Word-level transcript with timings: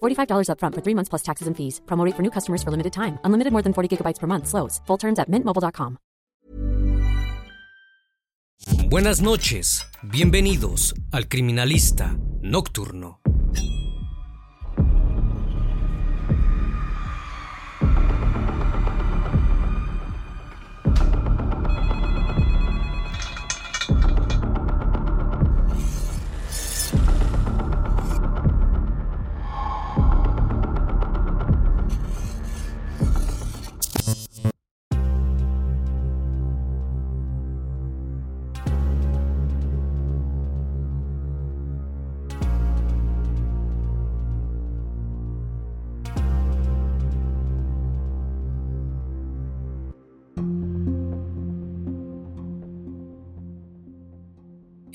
$45 0.00 0.48
upfront 0.52 0.74
for 0.74 0.82
three 0.82 0.94
months 0.94 1.08
plus 1.08 1.22
taxes 1.22 1.48
and 1.48 1.56
fees. 1.56 1.80
Promo 1.86 2.04
rate 2.06 2.14
for 2.14 2.22
new 2.22 2.30
customers 2.30 2.62
for 2.62 2.70
limited 2.70 2.92
time. 2.92 3.18
Unlimited 3.24 3.52
more 3.52 3.62
than 3.62 3.72
40 3.72 3.96
gigabytes 3.96 4.20
per 4.20 4.26
month. 4.28 4.46
Slows. 4.46 4.80
Full 4.86 4.98
terms 4.98 5.18
at 5.18 5.28
mintmobile.com. 5.28 5.98
Buenas 8.90 9.22
noches. 9.22 9.86
Bienvenidos 10.02 10.94
al 11.12 11.28
Criminalista 11.28 12.18
Nocturno. 12.42 13.19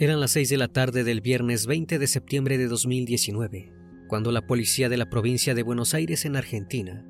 Eran 0.06 0.20
las 0.20 0.34
6 0.34 0.50
de 0.50 0.58
la 0.58 0.68
tarde 0.68 1.04
del 1.04 1.20
viernes 1.20 1.66
20 1.66 1.98
de 1.98 2.06
septiembre 2.06 2.60
de 2.60 2.68
2019, 2.68 3.74
cuando 4.08 4.32
la 4.32 4.46
policía 4.46 4.88
de 4.88 4.98
la 4.98 5.10
provincia 5.10 5.56
de 5.56 5.64
Buenos 5.64 5.96
Aires 5.96 6.26
en 6.26 6.36
Argentina 6.36 7.04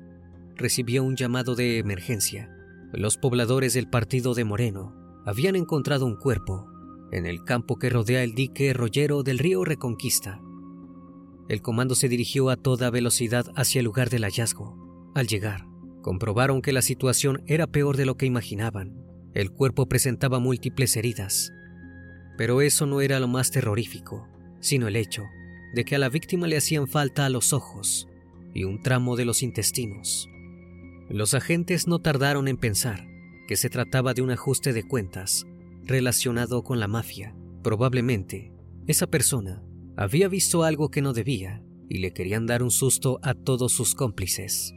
recibió 0.54 1.04
un 1.04 1.14
llamado 1.14 1.54
de 1.54 1.76
emergencia. 1.76 2.48
Los 2.94 3.18
pobladores 3.18 3.74
del 3.74 3.90
partido 3.90 4.32
de 4.32 4.44
Moreno 4.44 4.94
habían 5.26 5.56
encontrado 5.56 6.06
un 6.06 6.16
cuerpo 6.16 6.70
en 7.12 7.26
el 7.26 7.44
campo 7.44 7.78
que 7.78 7.90
rodea 7.90 8.22
el 8.22 8.34
dique 8.34 8.72
rollero 8.72 9.22
del 9.22 9.40
río 9.40 9.62
Reconquista. 9.62 10.40
El 11.50 11.60
comando 11.60 11.96
se 11.96 12.08
dirigió 12.08 12.48
a 12.48 12.56
toda 12.56 12.88
velocidad 12.88 13.44
hacia 13.56 13.80
el 13.80 13.84
lugar 13.84 14.08
del 14.08 14.24
hallazgo. 14.24 15.12
Al 15.14 15.26
llegar, 15.26 15.66
comprobaron 16.00 16.62
que 16.62 16.72
la 16.72 16.80
situación 16.80 17.42
era 17.46 17.66
peor 17.66 17.98
de 17.98 18.06
lo 18.06 18.16
que 18.16 18.24
imaginaban. 18.24 19.04
El 19.34 19.50
cuerpo 19.50 19.86
presentaba 19.86 20.38
múltiples 20.38 20.96
heridas, 20.96 21.52
pero 22.36 22.60
eso 22.60 22.86
no 22.86 23.00
era 23.00 23.20
lo 23.20 23.28
más 23.28 23.50
terrorífico, 23.50 24.28
sino 24.60 24.88
el 24.88 24.96
hecho 24.96 25.24
de 25.74 25.84
que 25.84 25.96
a 25.96 25.98
la 25.98 26.08
víctima 26.08 26.46
le 26.46 26.56
hacían 26.56 26.86
falta 26.86 27.28
los 27.28 27.52
ojos 27.52 28.08
y 28.54 28.64
un 28.64 28.80
tramo 28.80 29.16
de 29.16 29.24
los 29.24 29.42
intestinos. 29.42 30.28
Los 31.08 31.34
agentes 31.34 31.86
no 31.86 32.00
tardaron 32.00 32.48
en 32.48 32.56
pensar 32.56 33.06
que 33.46 33.56
se 33.56 33.70
trataba 33.70 34.14
de 34.14 34.22
un 34.22 34.30
ajuste 34.30 34.72
de 34.72 34.82
cuentas 34.82 35.46
relacionado 35.84 36.64
con 36.64 36.80
la 36.80 36.88
mafia. 36.88 37.36
Probablemente, 37.62 38.52
esa 38.86 39.06
persona 39.06 39.62
había 39.96 40.28
visto 40.28 40.64
algo 40.64 40.90
que 40.90 41.02
no 41.02 41.12
debía 41.12 41.62
y 41.88 41.98
le 41.98 42.12
querían 42.12 42.46
dar 42.46 42.62
un 42.62 42.70
susto 42.70 43.20
a 43.22 43.34
todos 43.34 43.72
sus 43.72 43.94
cómplices. 43.94 44.74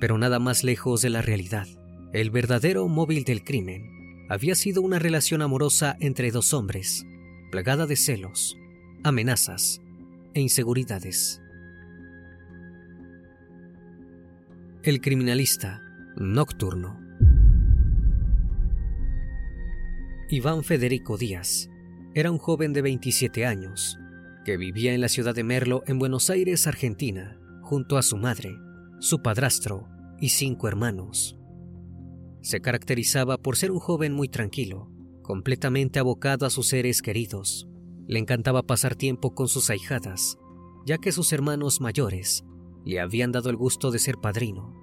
Pero 0.00 0.18
nada 0.18 0.38
más 0.38 0.64
lejos 0.64 1.02
de 1.02 1.10
la 1.10 1.22
realidad. 1.22 1.68
El 2.12 2.30
verdadero 2.30 2.88
móvil 2.88 3.24
del 3.24 3.44
crimen 3.44 4.01
había 4.32 4.54
sido 4.54 4.80
una 4.80 4.98
relación 4.98 5.42
amorosa 5.42 5.94
entre 6.00 6.30
dos 6.30 6.54
hombres, 6.54 7.04
plagada 7.50 7.86
de 7.86 7.96
celos, 7.96 8.56
amenazas 9.04 9.82
e 10.32 10.40
inseguridades. 10.40 11.42
El 14.84 15.02
criminalista 15.02 15.82
nocturno. 16.16 16.98
Iván 20.30 20.64
Federico 20.64 21.18
Díaz 21.18 21.68
era 22.14 22.30
un 22.30 22.38
joven 22.38 22.72
de 22.72 22.80
27 22.80 23.44
años 23.44 23.98
que 24.46 24.56
vivía 24.56 24.94
en 24.94 25.02
la 25.02 25.10
ciudad 25.10 25.34
de 25.34 25.44
Merlo, 25.44 25.82
en 25.86 25.98
Buenos 25.98 26.30
Aires, 26.30 26.66
Argentina, 26.66 27.38
junto 27.60 27.98
a 27.98 28.02
su 28.02 28.16
madre, 28.16 28.56
su 28.98 29.20
padrastro 29.20 29.90
y 30.18 30.30
cinco 30.30 30.68
hermanos. 30.68 31.36
Se 32.42 32.60
caracterizaba 32.60 33.38
por 33.38 33.56
ser 33.56 33.70
un 33.70 33.78
joven 33.78 34.12
muy 34.12 34.28
tranquilo, 34.28 34.90
completamente 35.22 36.00
abocado 36.00 36.44
a 36.44 36.50
sus 36.50 36.68
seres 36.68 37.00
queridos. 37.00 37.68
Le 38.08 38.18
encantaba 38.18 38.64
pasar 38.64 38.96
tiempo 38.96 39.32
con 39.32 39.46
sus 39.46 39.70
ahijadas, 39.70 40.36
ya 40.84 40.98
que 40.98 41.12
sus 41.12 41.32
hermanos 41.32 41.80
mayores 41.80 42.44
le 42.84 43.00
habían 43.00 43.30
dado 43.30 43.48
el 43.48 43.56
gusto 43.56 43.92
de 43.92 44.00
ser 44.00 44.16
padrino. 44.16 44.74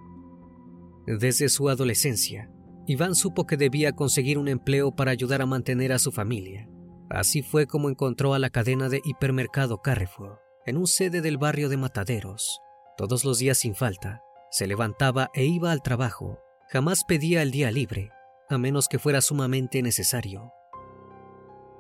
Desde 1.06 1.50
su 1.50 1.68
adolescencia, 1.68 2.50
Iván 2.88 3.14
supo 3.14 3.46
que 3.46 3.58
debía 3.58 3.92
conseguir 3.92 4.38
un 4.38 4.48
empleo 4.48 4.96
para 4.96 5.12
ayudar 5.12 5.42
a 5.42 5.46
mantener 5.46 5.92
a 5.92 6.00
su 6.00 6.14
familia. 6.14 6.70
Así 7.10 7.42
fue 7.42 7.68
como 7.68 7.90
encontró 7.90 8.34
a 8.34 8.40
la 8.40 8.50
cadena 8.50 8.88
de 8.88 9.02
hipermercado 9.04 9.82
Carrefour, 9.82 10.40
en 10.66 10.78
un 10.78 10.88
sede 10.88 11.22
del 11.22 11.38
barrio 11.38 11.68
de 11.68 11.76
Mataderos. 11.76 12.62
Todos 12.96 13.26
los 13.26 13.38
días 13.38 13.58
sin 13.58 13.76
falta, 13.76 14.22
se 14.50 14.66
levantaba 14.66 15.30
e 15.34 15.46
iba 15.46 15.72
al 15.72 15.82
trabajo 15.82 16.40
Jamás 16.72 17.04
pedía 17.04 17.42
el 17.42 17.50
día 17.50 17.72
libre, 17.72 18.12
a 18.48 18.60
menos 18.60 18.88
que 18.88 19.00
fuera 19.00 19.22
sumamente 19.22 19.82
necesario. 19.82 20.54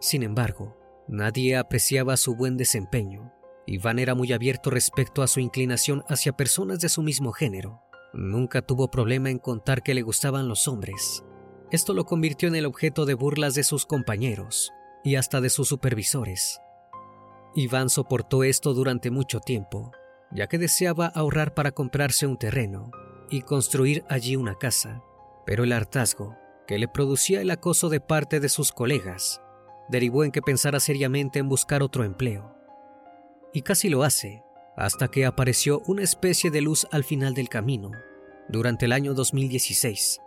Sin 0.01 0.24
embargo, 0.24 0.75
nadie 1.07 1.57
apreciaba 1.57 2.18
su 2.18 2.36
buen 2.36 2.57
desempeño. 2.57 3.31
Iván 3.68 4.00
era 4.00 4.15
muy 4.15 4.33
abierto 4.33 4.71
respecto 4.71 5.21
a 5.21 5.27
su 5.27 5.41
inclinación 5.41 6.03
hacia 6.07 6.33
personas 6.33 6.80
de 6.80 6.89
su 6.89 7.03
mismo 7.03 7.33
género. 7.33 7.83
Nunca 8.13 8.63
tuvo 8.63 8.89
problema 8.89 9.30
en 9.30 9.38
contar 9.38 9.83
que 9.83 9.94
le 9.94 10.01
gustaban 10.01 10.47
los 10.47 10.68
hombres. 10.68 11.24
Esto 11.69 11.94
lo 11.94 12.06
convirtió 12.06 12.50
en 12.50 12.56
el 12.56 12.65
objeto 12.65 13.06
de 13.06 13.13
burlas 13.13 13.53
de 13.53 13.63
sus 13.63 13.86
compañeros 13.86 14.71
y 15.03 15.18
hasta 15.18 15.39
de 15.39 15.51
sus 15.51 15.68
supervisores. 15.68 16.59
Iván 17.53 17.89
soportó 17.89 18.44
esto 18.44 18.74
durante 18.74 19.12
mucho 19.12 19.39
tiempo, 19.39 19.91
ya 20.31 20.47
que 20.47 20.57
deseaba 20.57 21.06
ahorrar 21.06 21.53
para 21.53 21.74
comprarse 21.74 22.25
un 22.25 22.38
terreno 22.38 22.89
y 23.29 23.41
construir 23.41 24.03
allí 24.09 24.35
una 24.35 24.55
casa, 24.55 25.03
pero 25.45 25.63
el 25.63 25.71
hartazgo 25.71 26.35
que 26.67 26.77
le 26.77 26.87
producía 26.87 27.41
el 27.41 27.51
acoso 27.51 27.89
de 27.89 27.99
parte 27.99 28.39
de 28.39 28.49
sus 28.49 28.71
colegas 28.71 29.41
derivó 29.89 30.23
en 30.23 30.31
que 30.31 30.41
pensara 30.41 30.79
seriamente 30.79 31.39
en 31.39 31.49
buscar 31.49 31.81
otro 31.81 32.03
empleo. 32.03 32.55
Y 33.53 33.63
casi 33.63 33.89
lo 33.89 34.03
hace, 34.03 34.43
hasta 34.77 35.09
que 35.09 35.25
apareció 35.25 35.81
una 35.87 36.03
especie 36.03 36.51
de 36.51 36.61
luz 36.61 36.87
al 36.91 37.03
final 37.03 37.33
del 37.33 37.49
camino. 37.49 37.91
Durante 38.47 38.85
el 38.85 38.93
año 38.93 39.13
2016, 39.13 40.21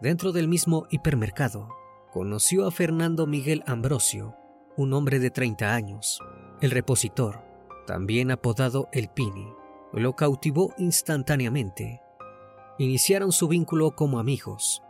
dentro 0.00 0.32
del 0.32 0.48
mismo 0.48 0.86
hipermercado, 0.90 1.68
conoció 2.12 2.66
a 2.66 2.70
Fernando 2.70 3.26
Miguel 3.26 3.62
Ambrosio, 3.66 4.36
un 4.76 4.92
hombre 4.92 5.18
de 5.18 5.30
30 5.30 5.74
años, 5.74 6.20
el 6.60 6.70
repositor, 6.70 7.42
también 7.86 8.30
apodado 8.30 8.88
El 8.92 9.08
Pini. 9.08 9.48
Lo 9.92 10.14
cautivó 10.14 10.74
instantáneamente. 10.76 12.02
Iniciaron 12.78 13.32
su 13.32 13.48
vínculo 13.48 13.92
como 13.92 14.18
amigos 14.18 14.82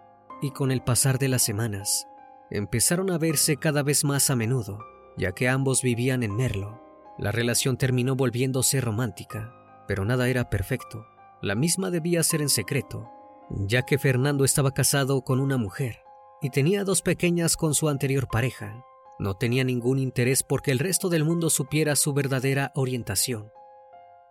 y 0.42 0.50
con 0.50 0.72
el 0.72 0.82
pasar 0.82 1.20
de 1.20 1.28
las 1.28 1.42
semanas 1.42 2.08
empezaron 2.50 3.12
a 3.12 3.18
verse 3.18 3.58
cada 3.58 3.84
vez 3.84 4.04
más 4.04 4.28
a 4.28 4.34
menudo, 4.34 4.80
ya 5.16 5.30
que 5.32 5.48
ambos 5.48 5.82
vivían 5.82 6.24
en 6.24 6.34
Merlo. 6.34 6.82
La 7.16 7.30
relación 7.30 7.76
terminó 7.76 8.16
volviéndose 8.16 8.80
romántica, 8.80 9.54
pero 9.86 10.04
nada 10.04 10.28
era 10.28 10.50
perfecto. 10.50 11.06
La 11.40 11.54
misma 11.54 11.90
debía 11.90 12.24
ser 12.24 12.42
en 12.42 12.48
secreto, 12.48 13.08
ya 13.50 13.82
que 13.82 13.98
Fernando 13.98 14.44
estaba 14.44 14.74
casado 14.74 15.22
con 15.22 15.38
una 15.38 15.56
mujer 15.56 16.00
y 16.42 16.50
tenía 16.50 16.82
dos 16.82 17.02
pequeñas 17.02 17.56
con 17.56 17.72
su 17.74 17.88
anterior 17.88 18.26
pareja. 18.26 18.84
No 19.20 19.34
tenía 19.34 19.62
ningún 19.62 20.00
interés 20.00 20.42
porque 20.42 20.72
el 20.72 20.80
resto 20.80 21.08
del 21.08 21.24
mundo 21.24 21.50
supiera 21.50 21.94
su 21.94 22.12
verdadera 22.14 22.72
orientación. 22.74 23.52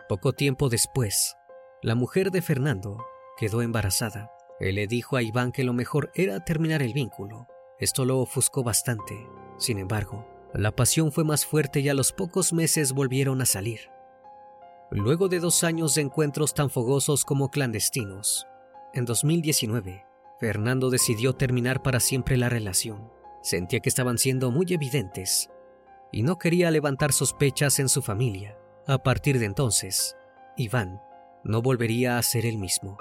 Poco 0.10 0.34
tiempo 0.34 0.68
después, 0.68 1.36
la 1.81 1.96
mujer 1.96 2.31
de 2.31 2.42
Fernando 2.42 2.98
quedó 3.37 3.61
embarazada. 3.61 4.31
Él 4.59 4.75
le 4.75 4.87
dijo 4.87 5.17
a 5.17 5.21
Iván 5.21 5.51
que 5.51 5.63
lo 5.63 5.73
mejor 5.73 6.11
era 6.15 6.43
terminar 6.43 6.81
el 6.81 6.93
vínculo. 6.93 7.47
Esto 7.79 8.05
lo 8.05 8.19
ofuscó 8.19 8.63
bastante. 8.63 9.27
Sin 9.57 9.77
embargo, 9.79 10.27
la 10.53 10.71
pasión 10.71 11.11
fue 11.11 11.23
más 11.23 11.45
fuerte 11.45 11.81
y 11.81 11.89
a 11.89 11.93
los 11.93 12.13
pocos 12.13 12.53
meses 12.53 12.93
volvieron 12.93 13.41
a 13.41 13.45
salir. 13.45 13.89
Luego 14.91 15.27
de 15.27 15.39
dos 15.39 15.63
años 15.63 15.95
de 15.95 16.01
encuentros 16.01 16.53
tan 16.53 16.69
fogosos 16.69 17.25
como 17.25 17.49
clandestinos, 17.49 18.47
en 18.93 19.03
2019, 19.03 20.05
Fernando 20.39 20.89
decidió 20.89 21.33
terminar 21.33 21.81
para 21.81 21.99
siempre 21.99 22.37
la 22.37 22.47
relación. 22.47 23.11
Sentía 23.41 23.81
que 23.81 23.89
estaban 23.89 24.17
siendo 24.17 24.51
muy 24.51 24.65
evidentes 24.69 25.49
y 26.11 26.23
no 26.23 26.37
quería 26.37 26.71
levantar 26.71 27.11
sospechas 27.11 27.79
en 27.79 27.89
su 27.89 28.01
familia. 28.01 28.57
A 28.87 28.99
partir 28.99 29.39
de 29.39 29.45
entonces, 29.45 30.15
Iván 30.55 31.01
no 31.43 31.61
volvería 31.61 32.17
a 32.17 32.23
ser 32.23 32.45
el 32.45 32.57
mismo. 32.57 32.97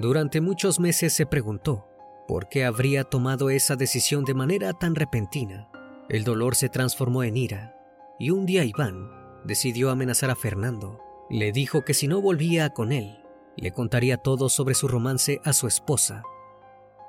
Durante 0.00 0.40
muchos 0.40 0.80
meses 0.80 1.12
se 1.12 1.26
preguntó 1.26 1.86
por 2.26 2.48
qué 2.48 2.64
habría 2.64 3.04
tomado 3.04 3.50
esa 3.50 3.76
decisión 3.76 4.24
de 4.24 4.32
manera 4.32 4.72
tan 4.72 4.94
repentina. 4.94 5.68
El 6.08 6.24
dolor 6.24 6.56
se 6.56 6.70
transformó 6.70 7.22
en 7.22 7.36
ira 7.36 7.76
y 8.18 8.30
un 8.30 8.46
día 8.46 8.64
Iván 8.64 9.10
decidió 9.44 9.90
amenazar 9.90 10.30
a 10.30 10.36
Fernando. 10.36 11.00
Le 11.28 11.52
dijo 11.52 11.84
que 11.84 11.92
si 11.92 12.08
no 12.08 12.22
volvía 12.22 12.70
con 12.70 12.92
él, 12.92 13.22
le 13.58 13.72
contaría 13.72 14.16
todo 14.16 14.48
sobre 14.48 14.74
su 14.74 14.88
romance 14.88 15.42
a 15.44 15.52
su 15.52 15.66
esposa. 15.66 16.22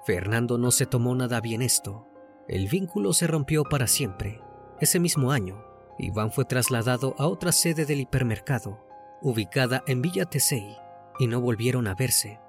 Fernando 0.05 0.57
no 0.57 0.71
se 0.71 0.85
tomó 0.85 1.15
nada 1.15 1.39
bien 1.39 1.61
esto. 1.61 2.05
El 2.49 2.67
vínculo 2.67 3.13
se 3.13 3.25
rompió 3.25 3.63
para 3.63 3.87
siempre. 3.87 4.41
Ese 4.81 4.99
mismo 4.99 5.31
año, 5.31 5.63
Iván 5.97 6.33
fue 6.33 6.43
trasladado 6.43 7.15
a 7.17 7.27
otra 7.27 7.53
sede 7.53 7.85
del 7.85 8.01
hipermercado, 8.01 8.85
ubicada 9.21 9.81
en 9.87 10.01
Villa 10.01 10.25
Tesey, 10.25 10.75
y 11.19 11.27
no 11.27 11.39
volvieron 11.39 11.87
a 11.87 11.95
verse. 11.95 12.41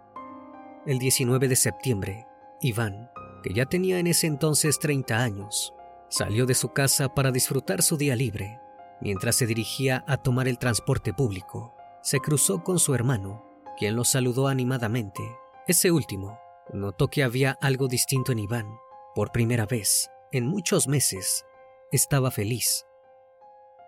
El 0.85 0.99
19 0.99 1.47
de 1.47 1.55
septiembre, 1.55 2.27
Iván, 2.61 3.09
que 3.45 3.55
ya 3.55 3.67
tenía 3.67 4.01
en 4.01 4.09
ese 4.09 4.27
entonces 4.27 4.81
30 4.81 5.17
años, 5.17 5.73
salió 6.09 6.45
de 6.45 6.55
su 6.55 6.73
casa 6.73 7.15
para 7.15 7.31
disfrutar 7.31 7.83
su 7.83 7.97
día 7.97 8.17
libre. 8.17 8.59
Mientras 9.01 9.37
se 9.37 9.47
dirigía 9.47 10.05
a 10.09 10.17
tomar 10.17 10.49
el 10.49 10.59
transporte 10.59 11.15
público, 11.15 11.77
se 12.03 12.19
cruzó 12.19 12.65
con 12.65 12.81
su 12.81 12.97
hermano, 12.97 13.45
quien 13.79 13.95
lo 13.95 14.03
saludó 14.03 14.49
animadamente. 14.49 15.23
Ese 15.69 15.93
último 15.93 16.41
notó 16.73 17.07
que 17.07 17.23
había 17.23 17.57
algo 17.61 17.87
distinto 17.87 18.33
en 18.33 18.41
Iván. 18.41 18.67
Por 19.15 19.31
primera 19.31 19.67
vez, 19.67 20.11
en 20.33 20.49
muchos 20.49 20.89
meses, 20.89 21.45
estaba 21.93 22.33
feliz. 22.33 22.87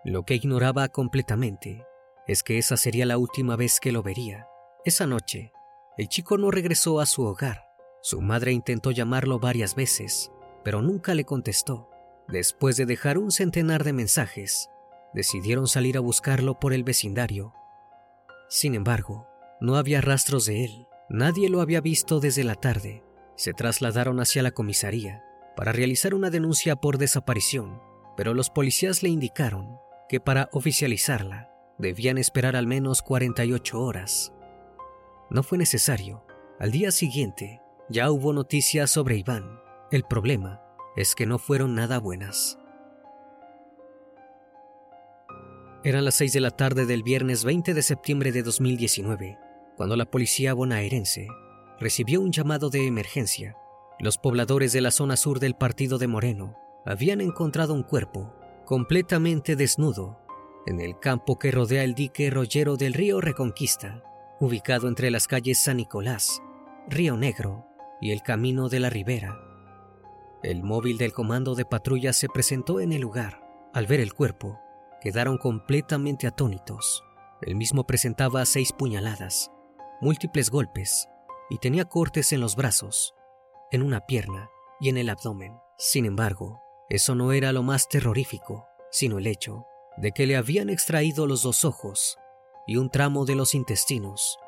Lo 0.05 0.23
que 0.23 0.35
ignoraba 0.35 0.87
completamente 0.87 1.85
es 2.25 2.41
que 2.41 2.57
esa 2.57 2.77
sería 2.77 3.05
la 3.05 3.17
última 3.17 3.57
vez 3.57 3.81
que 3.81 3.91
lo 3.91 4.01
vería. 4.01 4.47
Esa 4.85 5.07
noche, 5.07 5.51
el 5.97 6.09
chico 6.09 6.37
no 6.37 6.51
regresó 6.51 6.99
a 6.99 7.05
su 7.05 7.23
hogar. 7.23 7.69
Su 8.01 8.21
madre 8.21 8.51
intentó 8.51 8.91
llamarlo 8.91 9.39
varias 9.39 9.75
veces, 9.75 10.31
pero 10.63 10.81
nunca 10.81 11.15
le 11.15 11.23
contestó. 11.23 11.89
Después 12.27 12.75
de 12.75 12.85
dejar 12.85 13.17
un 13.17 13.31
centenar 13.31 13.83
de 13.83 13.93
mensajes, 13.93 14.69
decidieron 15.13 15.67
salir 15.67 15.97
a 15.97 16.01
buscarlo 16.01 16.59
por 16.59 16.73
el 16.73 16.83
vecindario. 16.83 17.53
Sin 18.49 18.75
embargo, 18.75 19.27
no 19.61 19.77
había 19.77 20.01
rastros 20.01 20.45
de 20.45 20.65
él. 20.65 20.87
Nadie 21.09 21.49
lo 21.49 21.61
había 21.61 21.81
visto 21.81 22.19
desde 22.19 22.43
la 22.43 22.55
tarde. 22.55 23.03
Se 23.35 23.53
trasladaron 23.53 24.19
hacia 24.19 24.43
la 24.43 24.51
comisaría 24.51 25.23
para 25.55 25.71
realizar 25.71 26.13
una 26.13 26.29
denuncia 26.29 26.75
por 26.75 26.97
desaparición, 26.97 27.81
pero 28.17 28.33
los 28.33 28.49
policías 28.49 29.03
le 29.03 29.09
indicaron 29.09 29.77
que 30.09 30.19
para 30.19 30.49
oficializarla 30.51 31.49
debían 31.77 32.17
esperar 32.17 32.55
al 32.55 32.67
menos 32.67 33.01
48 33.01 33.79
horas. 33.81 34.33
No 35.29 35.43
fue 35.43 35.57
necesario. 35.57 36.23
Al 36.59 36.71
día 36.71 36.91
siguiente 36.91 37.61
ya 37.89 38.11
hubo 38.11 38.33
noticias 38.33 38.91
sobre 38.91 39.17
Iván. 39.17 39.59
El 39.91 40.03
problema 40.03 40.61
es 40.95 41.15
que 41.15 41.25
no 41.25 41.39
fueron 41.39 41.75
nada 41.75 41.99
buenas. 41.99 42.57
Eran 45.83 46.05
las 46.05 46.15
6 46.15 46.33
de 46.33 46.39
la 46.39 46.51
tarde 46.51 46.85
del 46.85 47.03
viernes 47.03 47.43
20 47.43 47.73
de 47.73 47.81
septiembre 47.83 48.31
de 48.31 48.43
2019, 48.43 49.37
cuando 49.77 49.95
la 49.95 50.05
policía 50.05 50.53
bonaerense 50.53 51.27
recibió 51.79 52.21
un 52.21 52.31
llamado 52.31 52.69
de 52.69 52.87
emergencia. 52.87 53.55
Los 53.99 54.17
pobladores 54.17 54.73
de 54.73 54.81
la 54.81 54.91
zona 54.91 55.15
sur 55.15 55.39
del 55.39 55.55
partido 55.55 55.97
de 55.97 56.07
Moreno 56.07 56.55
habían 56.85 57.21
encontrado 57.21 57.73
un 57.73 57.83
cuerpo 57.83 58.33
completamente 58.65 59.55
desnudo 59.55 60.19
en 60.65 60.81
el 60.81 60.99
campo 60.99 61.37
que 61.37 61.51
rodea 61.51 61.83
el 61.83 61.93
dique 61.93 62.29
rollero 62.29 62.77
del 62.77 62.93
río 62.93 63.21
Reconquista 63.21 64.03
ubicado 64.39 64.87
entre 64.87 65.11
las 65.11 65.27
calles 65.27 65.59
San 65.59 65.77
Nicolás, 65.77 66.41
Río 66.87 67.15
Negro 67.17 67.65
y 68.01 68.11
el 68.11 68.21
Camino 68.21 68.69
de 68.69 68.79
la 68.79 68.89
Ribera. 68.89 69.39
El 70.43 70.63
móvil 70.63 70.97
del 70.97 71.13
comando 71.13 71.55
de 71.55 71.65
patrulla 71.65 72.13
se 72.13 72.27
presentó 72.27 72.79
en 72.79 72.91
el 72.91 73.01
lugar. 73.01 73.41
Al 73.73 73.87
ver 73.87 73.99
el 73.99 74.13
cuerpo, 74.13 74.59
quedaron 75.01 75.37
completamente 75.37 76.27
atónitos. 76.27 77.03
El 77.41 77.55
mismo 77.55 77.85
presentaba 77.85 78.45
seis 78.45 78.71
puñaladas, 78.71 79.51
múltiples 80.01 80.49
golpes 80.49 81.07
y 81.49 81.57
tenía 81.57 81.85
cortes 81.85 82.31
en 82.31 82.41
los 82.41 82.55
brazos, 82.55 83.13
en 83.71 83.81
una 83.81 84.01
pierna 84.01 84.49
y 84.79 84.89
en 84.89 84.97
el 84.97 85.09
abdomen. 85.09 85.57
Sin 85.77 86.05
embargo, 86.05 86.61
eso 86.89 87.15
no 87.15 87.31
era 87.31 87.51
lo 87.51 87.63
más 87.63 87.87
terrorífico, 87.89 88.67
sino 88.91 89.17
el 89.17 89.27
hecho 89.27 89.65
de 89.97 90.11
que 90.11 90.27
le 90.27 90.35
habían 90.35 90.69
extraído 90.69 91.25
los 91.25 91.41
dos 91.41 91.65
ojos 91.65 92.17
y 92.67 92.77
un 92.77 92.89
tramo 92.89 93.25
de 93.25 93.35
los 93.35 93.55
intestinos. 93.55 94.39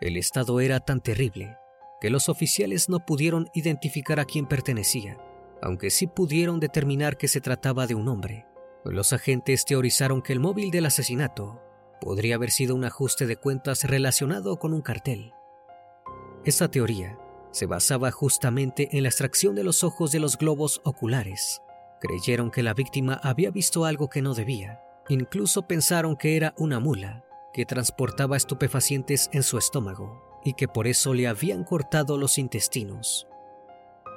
El 0.00 0.16
estado 0.16 0.60
era 0.60 0.80
tan 0.80 1.00
terrible 1.00 1.56
que 2.00 2.10
los 2.10 2.28
oficiales 2.28 2.88
no 2.88 3.06
pudieron 3.06 3.48
identificar 3.54 4.18
a 4.18 4.24
quién 4.24 4.46
pertenecía, 4.46 5.18
aunque 5.62 5.90
sí 5.90 6.08
pudieron 6.08 6.58
determinar 6.58 7.16
que 7.16 7.28
se 7.28 7.40
trataba 7.40 7.86
de 7.86 7.94
un 7.94 8.08
hombre. 8.08 8.46
Los 8.84 9.12
agentes 9.12 9.64
teorizaron 9.64 10.22
que 10.22 10.32
el 10.32 10.40
móvil 10.40 10.72
del 10.72 10.86
asesinato 10.86 11.62
podría 12.00 12.34
haber 12.34 12.50
sido 12.50 12.74
un 12.74 12.84
ajuste 12.84 13.26
de 13.26 13.36
cuentas 13.36 13.84
relacionado 13.84 14.56
con 14.56 14.72
un 14.72 14.82
cartel. 14.82 15.32
Esta 16.44 16.68
teoría 16.68 17.16
se 17.52 17.66
basaba 17.66 18.10
justamente 18.10 18.88
en 18.96 19.04
la 19.04 19.08
extracción 19.08 19.54
de 19.54 19.62
los 19.62 19.84
ojos 19.84 20.10
de 20.10 20.18
los 20.18 20.36
globos 20.36 20.80
oculares. 20.82 21.62
Creyeron 22.00 22.50
que 22.50 22.64
la 22.64 22.74
víctima 22.74 23.20
había 23.22 23.52
visto 23.52 23.84
algo 23.84 24.10
que 24.10 24.22
no 24.22 24.34
debía. 24.34 24.80
Incluso 25.08 25.62
pensaron 25.62 26.16
que 26.16 26.36
era 26.36 26.54
una 26.56 26.80
mula 26.80 27.24
que 27.52 27.66
transportaba 27.66 28.36
estupefacientes 28.36 29.28
en 29.32 29.42
su 29.42 29.58
estómago 29.58 30.40
y 30.44 30.54
que 30.54 30.68
por 30.68 30.86
eso 30.86 31.14
le 31.14 31.28
habían 31.28 31.64
cortado 31.64 32.16
los 32.16 32.38
intestinos. 32.38 33.28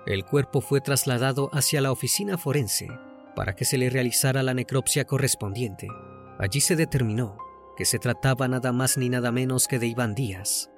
El 0.05 0.23
cuerpo 0.23 0.61
fue 0.61 0.81
trasladado 0.81 1.49
hacia 1.53 1.81
la 1.81 1.91
oficina 1.91 2.37
forense 2.37 2.87
para 3.35 3.55
que 3.55 3.65
se 3.65 3.77
le 3.77 3.89
realizara 3.89 4.43
la 4.43 4.53
necropsia 4.53 5.05
correspondiente. 5.05 5.87
Allí 6.39 6.61
se 6.61 6.75
determinó 6.75 7.37
que 7.75 7.85
se 7.85 7.99
trataba 7.99 8.47
nada 8.47 8.71
más 8.71 8.97
ni 8.97 9.09
nada 9.09 9.31
menos 9.31 9.67
que 9.67 9.79
de 9.79 9.87
Iván 9.87 10.15
Díaz. 10.15 10.69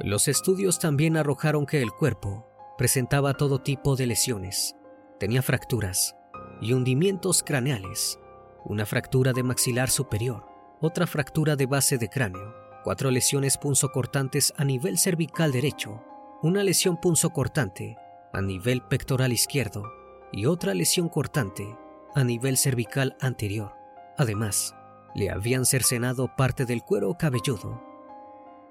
Los 0.00 0.28
estudios 0.28 0.78
también 0.78 1.16
arrojaron 1.16 1.66
que 1.66 1.82
el 1.82 1.92
cuerpo 1.92 2.46
presentaba 2.76 3.34
todo 3.34 3.60
tipo 3.60 3.96
de 3.96 4.06
lesiones. 4.06 4.74
Tenía 5.18 5.42
fracturas 5.42 6.16
y 6.60 6.72
hundimientos 6.72 7.42
craneales, 7.42 8.18
una 8.64 8.86
fractura 8.86 9.32
de 9.32 9.42
maxilar 9.42 9.90
superior, 9.90 10.49
otra 10.80 11.06
fractura 11.06 11.56
de 11.56 11.66
base 11.66 11.98
de 11.98 12.08
cráneo, 12.08 12.54
cuatro 12.84 13.10
lesiones 13.10 13.58
punzocortantes 13.58 14.54
a 14.56 14.64
nivel 14.64 14.98
cervical 14.98 15.52
derecho, 15.52 16.02
una 16.42 16.62
lesión 16.64 16.98
punzocortante 16.98 17.96
a 18.32 18.40
nivel 18.40 18.82
pectoral 18.82 19.32
izquierdo 19.32 19.84
y 20.32 20.46
otra 20.46 20.72
lesión 20.72 21.08
cortante 21.08 21.76
a 22.14 22.24
nivel 22.24 22.56
cervical 22.56 23.16
anterior. 23.20 23.74
Además, 24.16 24.74
le 25.14 25.30
habían 25.30 25.66
cercenado 25.66 26.34
parte 26.36 26.64
del 26.64 26.82
cuero 26.82 27.14
cabelludo. 27.18 27.82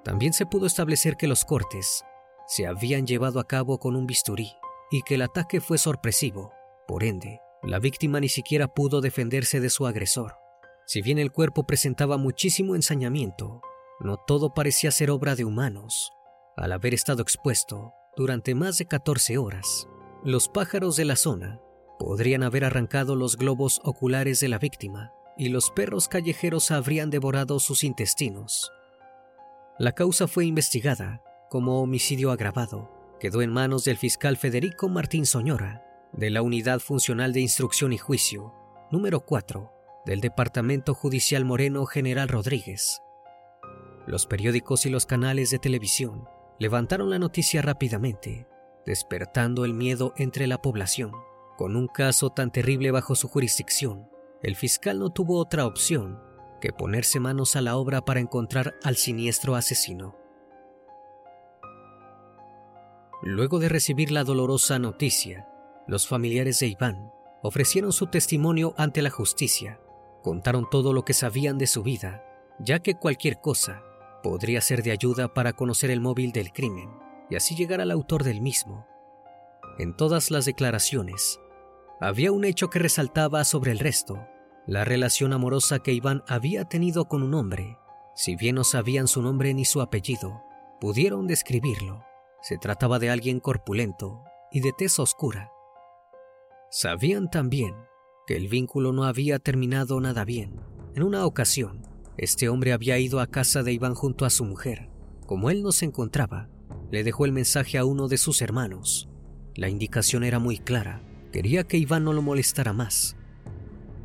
También 0.04 0.34
se 0.34 0.46
pudo 0.46 0.66
establecer 0.66 1.16
que 1.18 1.28
los 1.28 1.46
cortes 1.46 2.06
se 2.48 2.66
habían 2.66 3.06
llevado 3.06 3.39
a 3.39 3.48
cabo 3.48 3.78
con 3.78 3.96
un 3.96 4.08
bisturí 4.08 4.54
y 4.89 5.04
que 5.04 5.16
el 5.16 5.22
ataque 5.22 5.62
fue 5.62 5.78
sorpresivo. 5.78 6.54
Por 6.88 7.04
ende, 7.04 7.42
la 7.62 7.78
víctima 7.78 8.20
ni 8.20 8.30
siquiera 8.30 8.68
pudo 8.68 9.01
defenderse 9.01 9.60
de 9.60 9.70
su 9.70 9.86
agresor. 9.86 10.38
Si 10.89 11.03
bien 11.03 11.19
el 11.19 11.31
cuerpo 11.31 11.67
presentaba 11.67 12.17
muchísimo 12.17 12.74
ensañamiento, 12.74 13.62
no 14.00 14.17
todo 14.17 14.55
parecía 14.55 14.89
ser 14.89 15.12
obra 15.12 15.36
de 15.36 15.46
humanos. 15.46 16.12
Al 16.58 16.72
haber 16.72 16.96
estado 16.96 17.22
expuesto 17.22 17.93
durante 18.17 18.55
más 18.55 18.79
de 18.79 18.88
14 18.88 19.38
horas, 19.38 19.88
los 20.24 20.50
pájaros 20.50 20.96
de 20.96 21.05
la 21.05 21.15
zona 21.15 21.62
podrían 22.00 22.41
haber 22.41 22.65
arrancado 22.65 23.15
los 23.15 23.38
globos 23.38 23.81
oculares 23.84 24.39
de 24.39 24.48
la 24.48 24.58
víctima 24.58 25.13
y 25.38 25.50
los 25.50 25.69
perros 25.69 26.08
callejeros 26.08 26.72
habrían 26.72 27.12
devorado 27.12 27.60
sus 27.60 27.84
intestinos. 27.84 28.72
La 29.77 29.91
causa 29.91 30.27
fue 30.27 30.48
investigada 30.48 31.22
como 31.51 31.84
homicidio 31.84 32.31
agravado. 32.31 32.89
Quedó 33.19 33.43
en 33.43 33.51
manos 33.51 33.86
del 33.86 33.98
fiscal 33.98 34.38
Federico 34.38 34.89
Martín 34.89 35.27
Soñora, 35.27 35.86
de 36.13 36.31
la 36.31 36.41
Unidad 36.41 36.79
Funcional 36.79 37.31
de 37.31 37.41
Instrucción 37.41 37.93
y 37.93 38.00
Juicio, 38.00 38.55
número 38.89 39.19
4, 39.19 39.79
del 40.10 40.22
Departamento 40.22 40.96
Judicial 40.96 41.46
Moreno 41.46 41.86
General 41.86 42.28
Rodríguez. 42.28 43.04
Los 44.08 44.25
periódicos 44.25 44.88
y 44.88 44.89
los 44.89 45.06
canales 45.06 45.51
de 45.51 45.60
televisión 45.60 46.28
levantaron 46.58 47.12
la 47.12 47.20
noticia 47.20 47.62
rápidamente, 47.62 48.48
despertando 48.88 49.66
el 49.66 49.75
miedo 49.75 50.16
entre 50.18 50.48
la 50.48 50.63
población. 50.63 51.12
Con 51.60 51.75
un 51.75 51.86
caso 51.86 52.32
tan 52.32 52.51
terrible 52.51 52.89
bajo 52.89 53.13
su 53.13 53.28
jurisdicción, 53.28 54.10
el 54.42 54.56
fiscal 54.56 54.98
no 54.98 55.12
tuvo 55.12 55.38
otra 55.38 55.68
opción 55.68 56.20
que 56.60 56.74
ponerse 56.74 57.20
manos 57.20 57.56
a 57.56 57.62
la 57.62 57.78
obra 57.78 58.01
para 58.01 58.20
encontrar 58.20 58.74
al 58.84 58.96
siniestro 58.96 59.54
asesino. 59.54 60.16
Luego 63.22 63.60
de 63.60 63.70
recibir 63.70 64.10
la 64.10 64.24
dolorosa 64.24 64.80
noticia, 64.80 65.48
los 65.86 66.08
familiares 66.08 66.58
de 66.58 66.66
Iván 66.66 67.12
ofrecieron 67.44 67.94
su 67.94 68.08
testimonio 68.08 68.74
ante 68.75 69.04
la 69.04 69.12
justicia, 69.12 69.80
contaron 70.22 70.70
todo 70.70 70.94
lo 70.94 71.04
que 71.06 71.14
sabían 71.14 71.58
de 71.58 71.68
su 71.68 71.84
vida, 71.84 72.24
ya 72.60 72.80
que 72.80 72.96
cualquier 72.96 73.40
cosa 73.40 73.84
podría 74.22 74.62
ser 74.62 74.84
de 74.84 74.92
ayuda 74.92 75.34
para 75.34 75.54
conocer 75.54 75.92
el 75.92 76.02
móvil 76.02 76.32
del 76.32 76.52
crimen 76.52 76.90
y 77.30 77.36
así 77.36 77.56
llegar 77.56 77.82
al 77.82 77.92
autor 77.92 78.24
del 78.24 78.42
mismo. 78.42 78.86
En 79.78 79.96
todas 79.96 80.32
las 80.32 80.46
declaraciones, 80.46 81.40
había 82.02 82.32
un 82.32 82.44
hecho 82.44 82.70
que 82.70 82.80
resaltaba 82.80 83.44
sobre 83.44 83.72
el 83.72 83.80
resto, 83.80 84.28
la 84.66 84.86
relación 84.86 85.34
amorosa 85.34 85.80
que 85.80 85.94
Iván 85.94 86.24
había 86.28 86.66
tenido 86.66 87.08
con 87.08 87.24
un 87.24 87.34
hombre. 87.34 87.78
Si 88.16 88.36
bien 88.36 88.56
no 88.56 88.64
sabían 88.64 89.08
su 89.08 89.22
nombre 89.22 89.54
ni 89.54 89.66
su 89.66 89.82
apellido, 89.82 90.44
pudieron 90.80 91.28
describirlo. 91.28 92.04
Se 92.42 92.58
trataba 92.58 93.00
de 93.00 93.10
alguien 93.10 93.40
corpulento 93.40 94.24
y 94.52 94.62
de 94.62 94.74
tez 94.74 95.00
oscura. 95.00 95.52
Sabían 96.70 97.30
también 97.30 97.76
que 98.30 98.36
el 98.36 98.48
vínculo 98.48 98.94
no 98.94 99.06
había 99.06 99.40
terminado 99.40 100.00
nada 100.00 100.24
bien. 100.24 100.52
En 100.94 101.02
una 101.02 101.26
ocasión, 101.26 101.82
este 102.16 102.48
hombre 102.48 102.74
había 102.74 103.00
ido 103.00 103.22
a 103.22 103.26
casa 103.26 103.64
de 103.64 103.74
Iván 103.74 103.96
junto 103.96 104.24
a 104.24 104.30
su 104.30 104.46
mujer. 104.46 104.88
Como 105.26 105.50
él 105.50 105.64
no 105.64 105.72
se 105.72 105.86
encontraba, 105.86 106.48
le 106.92 107.04
dejó 107.04 107.26
el 107.26 107.32
mensaje 107.32 107.80
a 107.80 107.86
uno 107.86 108.08
de 108.08 108.20
sus 108.20 108.44
hermanos. 108.44 109.10
La 109.56 109.68
indicación 109.68 110.24
era 110.24 110.38
muy 110.38 110.60
clara. 110.60 111.02
Quería 111.32 111.64
que 111.64 111.80
Iván 111.80 112.04
no 112.04 112.14
lo 112.14 112.22
molestara 112.22 112.72
más. 112.72 113.18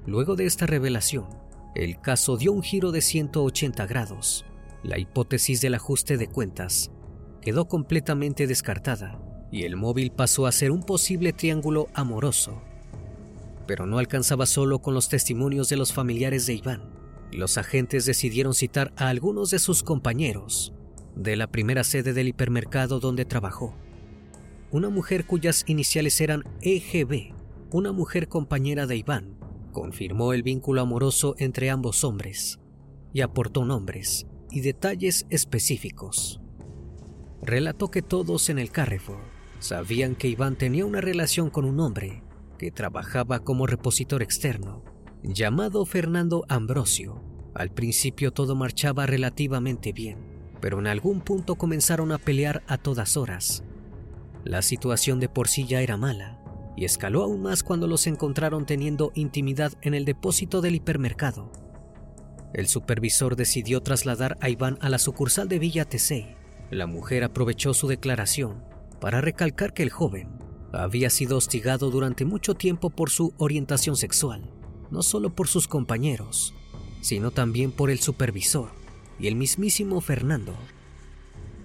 Luego 0.07 0.37
de 0.37 0.47
esta 0.47 0.65
revelación, 0.65 1.27
el 1.75 2.01
caso 2.01 2.39
dio 2.39 2.53
un 2.53 2.63
giro 2.63 2.93
de 2.93 3.03
180 3.03 3.87
grados. 3.87 4.47
La 4.83 4.99
hipótesis 4.99 5.61
del 5.61 5.75
ajuste 5.75 6.17
de 6.17 6.29
cuentas 6.29 6.91
quedó 7.43 7.69
completamente 7.69 8.47
descartada 8.47 9.21
y 9.53 9.65
el 9.65 9.77
móvil 9.77 10.13
pasó 10.13 10.47
a 10.47 10.53
ser 10.53 10.71
un 10.71 10.83
posible 10.83 11.35
triángulo 11.35 11.89
amoroso. 11.93 12.63
Pero 13.67 13.87
no 13.87 13.99
alcanzaba 13.99 14.47
solo 14.47 14.81
con 14.81 14.95
los 14.95 15.09
testimonios 15.09 15.69
de 15.69 15.77
los 15.77 15.93
familiares 15.93 16.47
de 16.47 16.55
Iván 16.55 17.05
los 17.35 17.59
agentes 17.59 18.05
decidieron 18.05 18.55
citar 18.55 18.93
a 18.97 19.09
algunos 19.09 19.51
de 19.51 19.59
sus 19.59 19.83
compañeros 19.83 20.73
de 21.17 21.37
la 21.37 21.49
primera 21.49 21.85
sede 21.85 22.13
del 22.13 22.29
hipermercado 22.29 23.01
donde 23.01 23.25
trabajó. 23.25 23.77
Una 24.71 24.89
mujer 24.89 25.27
cuyas 25.27 25.65
iniciales 25.67 26.21
eran 26.21 26.45
EGB, 26.63 27.33
una 27.71 27.93
mujer 27.93 28.29
compañera 28.29 28.87
de 28.87 28.97
Iván, 28.97 29.37
confirmó 29.73 30.33
el 30.33 30.43
vínculo 30.43 30.81
amoroso 30.81 31.35
entre 31.39 31.71
ambos 31.71 32.05
hombres 32.05 32.61
y 33.13 33.21
aportó 33.21 33.65
nombres 33.65 34.27
y 34.51 34.61
detalles 34.61 35.27
específicos. 35.31 36.41
Relató 37.43 37.91
que 37.91 38.03
todos 38.03 38.49
en 38.49 38.59
el 38.59 38.71
Carrefour 38.71 39.21
sabían 39.59 40.15
que 40.17 40.29
Iván 40.29 40.57
tenía 40.57 40.87
una 40.87 41.01
relación 41.01 41.51
con 41.51 41.65
un 41.65 41.79
hombre 41.81 42.23
trabajaba 42.71 43.41
como 43.41 43.67
repositor 43.67 44.23
externo 44.23 44.85
llamado 45.25 45.87
Fernando 45.87 46.45
Ambrosio. 46.49 47.23
Al 47.55 47.71
principio 47.71 48.33
todo 48.33 48.55
marchaba 48.55 49.07
relativamente 49.07 49.93
bien, 49.93 50.19
pero 50.61 50.79
en 50.79 50.87
algún 50.87 51.23
punto 51.23 51.55
comenzaron 51.55 52.13
a 52.13 52.19
pelear 52.19 52.63
a 52.67 52.77
todas 52.77 53.17
horas. 53.17 53.65
La 54.45 54.61
situación 54.61 55.21
de 55.21 55.31
por 55.31 55.49
sí 55.49 55.65
ya 55.67 55.81
era 55.81 55.97
mala, 55.97 56.39
y 56.77 56.85
escaló 56.85 57.23
aún 57.23 57.41
más 57.41 57.63
cuando 57.63 57.87
los 57.87 58.07
encontraron 58.07 58.67
teniendo 58.67 59.13
intimidad 59.15 59.73
en 59.81 59.95
el 59.95 60.05
depósito 60.05 60.61
del 60.61 60.75
hipermercado. 60.75 61.51
El 62.53 62.67
supervisor 62.67 63.35
decidió 63.35 63.83
trasladar 63.83 64.37
a 64.41 64.51
Iván 64.51 64.77
a 64.81 64.91
la 64.91 64.99
sucursal 64.99 65.49
de 65.49 65.59
Villa 65.59 65.87
Tesey. 65.87 66.37
La 66.71 66.87
mujer 66.87 67.25
aprovechó 67.25 67.73
su 67.73 67.89
declaración 67.89 68.63
para 69.01 69.21
recalcar 69.21 69.73
que 69.73 69.83
el 69.83 69.91
joven 69.91 70.29
había 70.77 71.11
sido 71.11 71.37
hostigado 71.37 71.91
durante 71.91 72.25
mucho 72.25 72.55
tiempo 72.55 72.91
por 72.91 73.11
su 73.11 73.33
orientación 73.39 73.97
sexual 73.97 74.51
no 74.95 75.03
solo 75.03 75.35
por 75.35 75.49
sus 75.49 75.69
compañeros, 75.69 76.55
sino 77.01 77.33
también 77.33 77.73
por 77.73 77.91
el 77.91 77.99
supervisor 77.99 78.71
y 79.19 79.27
el 79.27 79.35
mismísimo 79.35 80.01
Fernando. 80.01 80.55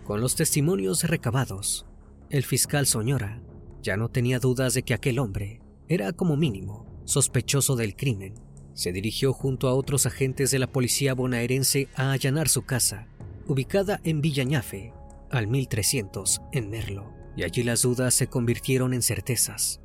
Con 0.04 0.20
los 0.20 0.36
testimonios 0.36 1.04
recabados, 1.04 1.86
el 2.32 2.44
fiscal 2.44 2.88
Soñora 2.88 3.42
ya 3.84 3.98
no 3.98 4.10
tenía 4.10 4.39
dudas 4.39 4.74
de 4.74 4.82
que 4.84 4.96
aquel 4.96 5.20
hombre 5.20 5.62
era 5.88 6.12
como 6.12 6.38
mínimo 6.38 7.04
sospechoso 7.06 7.75
del 7.75 7.96
crimen. 7.96 8.34
Se 8.74 8.92
dirigió 8.92 9.32
junto 9.32 9.68
a 9.68 9.74
otros 9.74 10.08
agentes 10.08 10.51
de 10.51 10.60
la 10.60 10.68
policía 10.68 11.13
bonaerense 11.13 11.88
a 11.96 12.12
allanar 12.12 12.50
su 12.50 12.63
casa, 12.63 13.08
ubicada 13.48 14.00
en 14.04 14.22
Villañafe, 14.22 14.94
al 15.30 15.48
1300, 15.48 16.42
en 16.51 16.70
Merlo, 16.72 17.13
y 17.36 17.43
allí 17.43 17.63
las 17.63 17.81
dudas 17.81 18.13
se 18.13 18.27
convirtieron 18.27 18.93
en 18.93 19.01
certezas. 19.01 19.81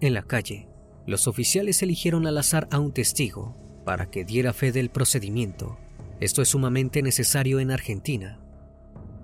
En 0.00 0.14
la 0.14 0.22
calle, 0.22 0.68
los 1.06 1.28
oficiales 1.28 1.82
eligieron 1.82 2.26
al 2.26 2.38
azar 2.38 2.68
a 2.70 2.80
un 2.80 2.92
testigo 2.92 3.54
para 3.84 4.10
que 4.10 4.24
diera 4.24 4.52
fe 4.52 4.72
del 4.72 4.90
procedimiento. 4.90 5.78
Esto 6.20 6.42
es 6.42 6.48
sumamente 6.48 7.02
necesario 7.02 7.60
en 7.60 7.70
Argentina. 7.70 8.40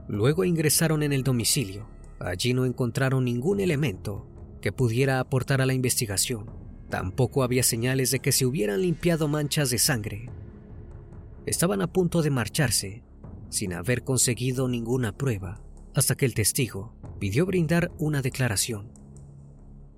Luego 0.08 0.44
ingresaron 0.44 1.02
en 1.02 1.12
el 1.12 1.24
domicilio. 1.24 1.88
Allí 2.20 2.54
no 2.54 2.64
encontraron 2.64 3.24
ningún 3.24 3.60
elemento 3.60 4.28
que 4.60 4.72
pudiera 4.72 5.18
aportar 5.18 5.60
a 5.60 5.66
la 5.66 5.74
investigación. 5.74 6.50
Tampoco 6.88 7.42
había 7.42 7.64
señales 7.64 8.10
de 8.10 8.20
que 8.20 8.30
se 8.30 8.46
hubieran 8.46 8.82
limpiado 8.82 9.26
manchas 9.26 9.70
de 9.70 9.78
sangre. 9.78 10.30
Estaban 11.46 11.82
a 11.82 11.92
punto 11.92 12.22
de 12.22 12.30
marcharse, 12.30 13.02
sin 13.48 13.72
haber 13.72 14.04
conseguido 14.04 14.68
ninguna 14.68 15.16
prueba, 15.16 15.60
hasta 15.94 16.14
que 16.14 16.26
el 16.26 16.34
testigo 16.34 16.94
pidió 17.22 17.46
brindar 17.46 17.92
una 17.98 18.20
declaración. 18.20 18.90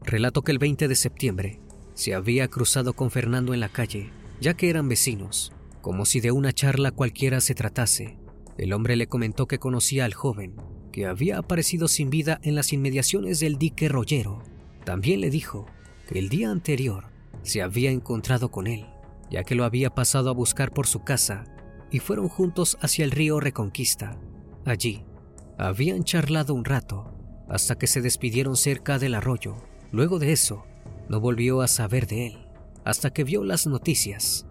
Relató 0.02 0.42
que 0.42 0.52
el 0.52 0.58
20 0.58 0.88
de 0.88 0.94
septiembre 0.94 1.58
se 1.94 2.12
había 2.12 2.48
cruzado 2.48 2.92
con 2.92 3.10
Fernando 3.10 3.54
en 3.54 3.60
la 3.60 3.70
calle, 3.70 4.10
ya 4.42 4.52
que 4.52 4.68
eran 4.68 4.90
vecinos, 4.90 5.50
como 5.80 6.04
si 6.04 6.20
de 6.20 6.32
una 6.32 6.52
charla 6.52 6.90
cualquiera 6.90 7.40
se 7.40 7.54
tratase. 7.54 8.18
El 8.58 8.74
hombre 8.74 8.94
le 8.96 9.06
comentó 9.06 9.46
que 9.46 9.58
conocía 9.58 10.04
al 10.04 10.12
joven, 10.12 10.56
que 10.92 11.06
había 11.06 11.38
aparecido 11.38 11.88
sin 11.88 12.10
vida 12.10 12.40
en 12.42 12.54
las 12.54 12.74
inmediaciones 12.74 13.40
del 13.40 13.56
dique 13.56 13.88
Rollero. 13.88 14.42
También 14.84 15.22
le 15.22 15.30
dijo 15.30 15.64
que 16.06 16.18
el 16.18 16.28
día 16.28 16.50
anterior 16.50 17.06
se 17.42 17.62
había 17.62 17.90
encontrado 17.90 18.50
con 18.50 18.66
él, 18.66 18.84
ya 19.30 19.44
que 19.44 19.54
lo 19.54 19.64
había 19.64 19.88
pasado 19.88 20.28
a 20.28 20.34
buscar 20.34 20.72
por 20.72 20.86
su 20.86 21.04
casa 21.04 21.44
y 21.90 22.00
fueron 22.00 22.28
juntos 22.28 22.76
hacia 22.82 23.02
el 23.02 23.12
río 23.12 23.40
Reconquista. 23.40 24.20
Allí 24.66 25.06
habían 25.56 26.04
charlado 26.04 26.52
un 26.52 26.66
rato 26.66 27.13
hasta 27.48 27.76
que 27.76 27.86
se 27.86 28.00
despidieron 28.00 28.56
cerca 28.56 28.98
del 28.98 29.14
arroyo. 29.14 29.56
Luego 29.92 30.18
de 30.18 30.32
eso, 30.32 30.64
no 31.08 31.20
volvió 31.20 31.60
a 31.60 31.68
saber 31.68 32.06
de 32.06 32.26
él 32.28 32.44
hasta 32.84 33.10
que 33.10 33.24
vio 33.24 33.44
las 33.44 33.66
noticias. 33.66 34.46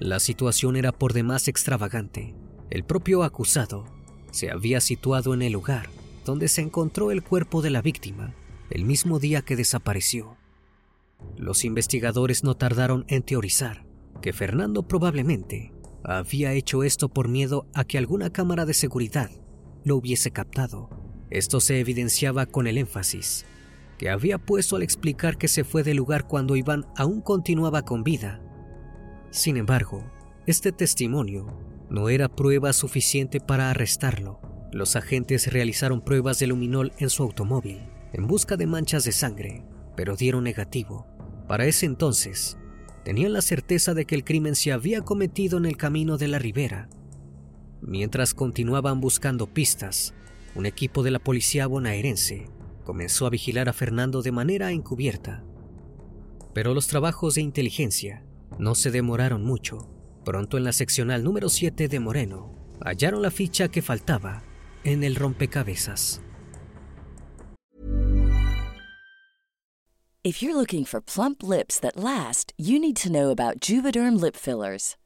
La 0.00 0.20
situación 0.20 0.76
era 0.76 0.92
por 0.92 1.12
demás 1.12 1.48
extravagante. 1.48 2.34
El 2.70 2.84
propio 2.84 3.22
acusado 3.22 3.86
se 4.30 4.50
había 4.50 4.80
situado 4.80 5.34
en 5.34 5.42
el 5.42 5.52
lugar 5.52 5.88
donde 6.24 6.48
se 6.48 6.60
encontró 6.60 7.10
el 7.10 7.22
cuerpo 7.22 7.62
de 7.62 7.70
la 7.70 7.80
víctima 7.80 8.34
el 8.70 8.84
mismo 8.84 9.18
día 9.18 9.42
que 9.42 9.56
desapareció. 9.56 10.36
Los 11.36 11.64
investigadores 11.64 12.44
no 12.44 12.54
tardaron 12.54 13.04
en 13.08 13.22
teorizar 13.22 13.86
que 14.20 14.32
Fernando 14.32 14.82
probablemente 14.86 15.72
había 16.04 16.52
hecho 16.52 16.82
esto 16.82 17.08
por 17.08 17.28
miedo 17.28 17.66
a 17.72 17.84
que 17.84 17.98
alguna 17.98 18.30
cámara 18.30 18.66
de 18.66 18.74
seguridad 18.74 19.30
lo 19.84 19.96
hubiese 19.96 20.30
captado. 20.30 20.90
Esto 21.30 21.60
se 21.60 21.80
evidenciaba 21.80 22.46
con 22.46 22.66
el 22.66 22.78
énfasis 22.78 23.44
que 23.98 24.08
había 24.08 24.38
puesto 24.38 24.76
al 24.76 24.82
explicar 24.82 25.36
que 25.36 25.48
se 25.48 25.64
fue 25.64 25.82
del 25.82 25.96
lugar 25.96 26.26
cuando 26.26 26.56
Iván 26.56 26.86
aún 26.96 27.20
continuaba 27.20 27.82
con 27.82 28.04
vida. 28.04 28.40
Sin 29.30 29.56
embargo, 29.56 30.04
este 30.46 30.72
testimonio 30.72 31.52
no 31.90 32.08
era 32.08 32.28
prueba 32.28 32.72
suficiente 32.72 33.40
para 33.40 33.70
arrestarlo. 33.70 34.40
Los 34.72 34.94
agentes 34.96 35.52
realizaron 35.52 36.00
pruebas 36.00 36.38
de 36.38 36.46
luminol 36.46 36.92
en 36.98 37.10
su 37.10 37.24
automóvil 37.24 37.80
en 38.12 38.26
busca 38.26 38.56
de 38.56 38.66
manchas 38.66 39.04
de 39.04 39.12
sangre, 39.12 39.64
pero 39.96 40.16
dieron 40.16 40.44
negativo. 40.44 41.06
Para 41.46 41.66
ese 41.66 41.86
entonces, 41.86 42.56
tenían 43.04 43.32
la 43.32 43.42
certeza 43.42 43.94
de 43.94 44.06
que 44.06 44.14
el 44.14 44.24
crimen 44.24 44.54
se 44.54 44.72
había 44.72 45.02
cometido 45.02 45.58
en 45.58 45.66
el 45.66 45.76
camino 45.76 46.16
de 46.16 46.28
la 46.28 46.38
ribera. 46.38 46.88
Mientras 47.80 48.32
continuaban 48.34 49.00
buscando 49.00 49.46
pistas, 49.46 50.14
un 50.54 50.66
equipo 50.66 51.02
de 51.02 51.10
la 51.10 51.18
policía 51.18 51.66
bonaerense 51.66 52.50
comenzó 52.84 53.26
a 53.26 53.30
vigilar 53.30 53.68
a 53.68 53.72
Fernando 53.72 54.22
de 54.22 54.32
manera 54.32 54.72
encubierta. 54.72 55.44
Pero 56.54 56.74
los 56.74 56.86
trabajos 56.86 57.34
de 57.34 57.42
inteligencia 57.42 58.24
no 58.58 58.74
se 58.74 58.90
demoraron 58.90 59.44
mucho. 59.44 59.90
Pronto 60.24 60.56
en 60.56 60.64
la 60.64 60.72
seccional 60.72 61.22
número 61.22 61.48
7 61.48 61.88
de 61.88 62.00
Moreno 62.00 62.54
hallaron 62.84 63.22
la 63.22 63.30
ficha 63.30 63.68
que 63.68 63.82
faltaba 63.82 64.42
en 64.84 65.04
el 65.04 65.16
rompecabezas. 65.16 66.22
If 70.24 70.42
you're 70.42 70.54
looking 70.54 70.84
for 70.84 71.00
plump 71.00 71.42
lips 71.42 71.80
that 71.80 71.96
last, 71.96 72.52
you 72.58 72.78
need 72.78 72.96
to 72.96 73.08
know 73.08 73.30
about 73.30 73.60
Juvederm 73.60 74.20
lip 74.20 74.36
fillers. 74.36 74.97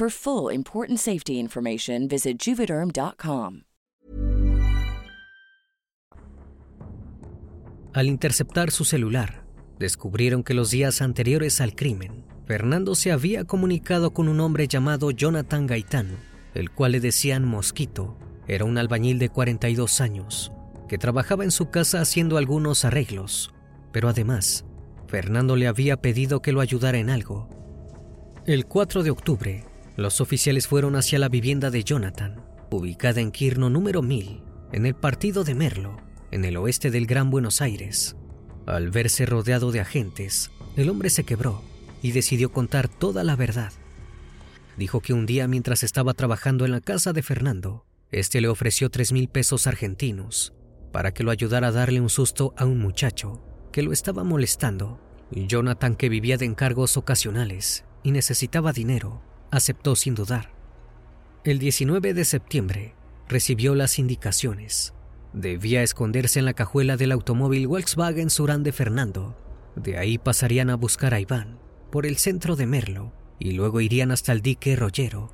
For 0.00 0.08
full 0.08 0.50
important 0.50 0.98
safety 0.98 1.38
information, 1.38 2.08
visit 2.08 2.38
juvederm.com. 2.38 3.64
Al 7.92 8.06
interceptar 8.06 8.70
su 8.70 8.86
celular, 8.86 9.44
descubrieron 9.78 10.42
que 10.42 10.54
los 10.54 10.70
días 10.70 11.02
anteriores 11.02 11.60
al 11.60 11.74
crimen, 11.74 12.24
Fernando 12.46 12.94
se 12.94 13.12
había 13.12 13.44
comunicado 13.44 14.14
con 14.14 14.28
un 14.28 14.40
hombre 14.40 14.68
llamado 14.68 15.10
Jonathan 15.10 15.66
Gaitano, 15.66 16.16
el 16.54 16.70
cual 16.70 16.92
le 16.92 17.00
decían 17.00 17.46
Mosquito. 17.46 18.16
Era 18.48 18.64
un 18.64 18.78
albañil 18.78 19.18
de 19.18 19.28
42 19.28 20.00
años, 20.00 20.50
que 20.88 20.96
trabajaba 20.96 21.44
en 21.44 21.50
su 21.50 21.68
casa 21.68 22.00
haciendo 22.00 22.38
algunos 22.38 22.86
arreglos, 22.86 23.52
pero 23.92 24.08
además, 24.08 24.64
Fernando 25.08 25.56
le 25.56 25.66
había 25.66 25.98
pedido 25.98 26.40
que 26.40 26.52
lo 26.52 26.62
ayudara 26.62 26.96
en 26.96 27.10
algo. 27.10 27.50
El 28.46 28.64
4 28.64 29.02
de 29.02 29.10
octubre, 29.10 29.69
los 29.96 30.20
oficiales 30.20 30.66
fueron 30.66 30.96
hacia 30.96 31.18
la 31.18 31.28
vivienda 31.28 31.70
de 31.70 31.84
Jonathan, 31.84 32.42
ubicada 32.70 33.20
en 33.20 33.32
Quirno 33.32 33.70
número 33.70 34.02
1000, 34.02 34.42
en 34.72 34.86
el 34.86 34.94
partido 34.94 35.44
de 35.44 35.54
Merlo, 35.54 35.96
en 36.30 36.44
el 36.44 36.56
oeste 36.56 36.90
del 36.90 37.06
Gran 37.06 37.30
Buenos 37.30 37.60
Aires. 37.60 38.16
Al 38.66 38.90
verse 38.90 39.26
rodeado 39.26 39.72
de 39.72 39.80
agentes, 39.80 40.50
el 40.76 40.88
hombre 40.88 41.10
se 41.10 41.24
quebró 41.24 41.62
y 42.02 42.12
decidió 42.12 42.52
contar 42.52 42.88
toda 42.88 43.24
la 43.24 43.36
verdad. 43.36 43.72
Dijo 44.76 45.00
que 45.00 45.12
un 45.12 45.26
día 45.26 45.48
mientras 45.48 45.82
estaba 45.82 46.14
trabajando 46.14 46.64
en 46.64 46.72
la 46.72 46.80
casa 46.80 47.12
de 47.12 47.22
Fernando, 47.22 47.84
este 48.10 48.40
le 48.40 48.48
ofreció 48.48 48.90
tres 48.90 49.12
mil 49.12 49.28
pesos 49.28 49.66
argentinos 49.66 50.54
para 50.92 51.12
que 51.12 51.22
lo 51.22 51.30
ayudara 51.30 51.68
a 51.68 51.72
darle 51.72 52.00
un 52.00 52.10
susto 52.10 52.54
a 52.56 52.64
un 52.64 52.78
muchacho 52.78 53.42
que 53.72 53.82
lo 53.82 53.92
estaba 53.92 54.24
molestando. 54.24 55.00
Jonathan, 55.30 55.94
que 55.94 56.08
vivía 56.08 56.36
de 56.36 56.46
encargos 56.46 56.96
ocasionales 56.96 57.84
y 58.02 58.10
necesitaba 58.10 58.72
dinero, 58.72 59.22
aceptó 59.50 59.96
sin 59.96 60.14
dudar. 60.14 60.50
El 61.44 61.58
19 61.58 62.14
de 62.14 62.24
septiembre 62.24 62.94
recibió 63.28 63.74
las 63.74 63.98
indicaciones. 63.98 64.94
Debía 65.32 65.82
esconderse 65.82 66.38
en 66.38 66.44
la 66.44 66.54
cajuela 66.54 66.96
del 66.96 67.12
automóvil 67.12 67.68
Volkswagen 67.68 68.30
Surán 68.30 68.62
de 68.62 68.72
Fernando. 68.72 69.36
De 69.76 69.96
ahí 69.98 70.18
pasarían 70.18 70.70
a 70.70 70.74
buscar 70.74 71.14
a 71.14 71.20
Iván 71.20 71.58
por 71.90 72.06
el 72.06 72.16
centro 72.16 72.56
de 72.56 72.66
Merlo 72.66 73.12
y 73.38 73.52
luego 73.52 73.80
irían 73.80 74.10
hasta 74.10 74.32
el 74.32 74.42
dique 74.42 74.76
Rollero. 74.76 75.32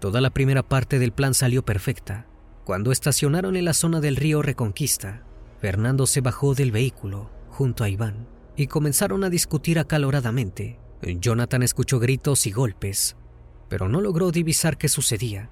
Toda 0.00 0.20
la 0.20 0.30
primera 0.30 0.62
parte 0.62 0.98
del 0.98 1.12
plan 1.12 1.34
salió 1.34 1.64
perfecta. 1.64 2.26
Cuando 2.64 2.90
estacionaron 2.90 3.56
en 3.56 3.64
la 3.64 3.74
zona 3.74 4.00
del 4.00 4.16
río 4.16 4.42
Reconquista, 4.42 5.22
Fernando 5.60 6.06
se 6.06 6.20
bajó 6.20 6.54
del 6.54 6.72
vehículo 6.72 7.30
junto 7.50 7.84
a 7.84 7.88
Iván 7.88 8.26
y 8.56 8.66
comenzaron 8.66 9.24
a 9.24 9.30
discutir 9.30 9.78
acaloradamente 9.78 10.78
Jonathan 11.14 11.62
escuchó 11.62 12.00
gritos 12.00 12.46
y 12.46 12.50
golpes, 12.50 13.16
pero 13.68 13.88
no 13.88 14.00
logró 14.00 14.32
divisar 14.32 14.76
qué 14.76 14.88
sucedía. 14.88 15.50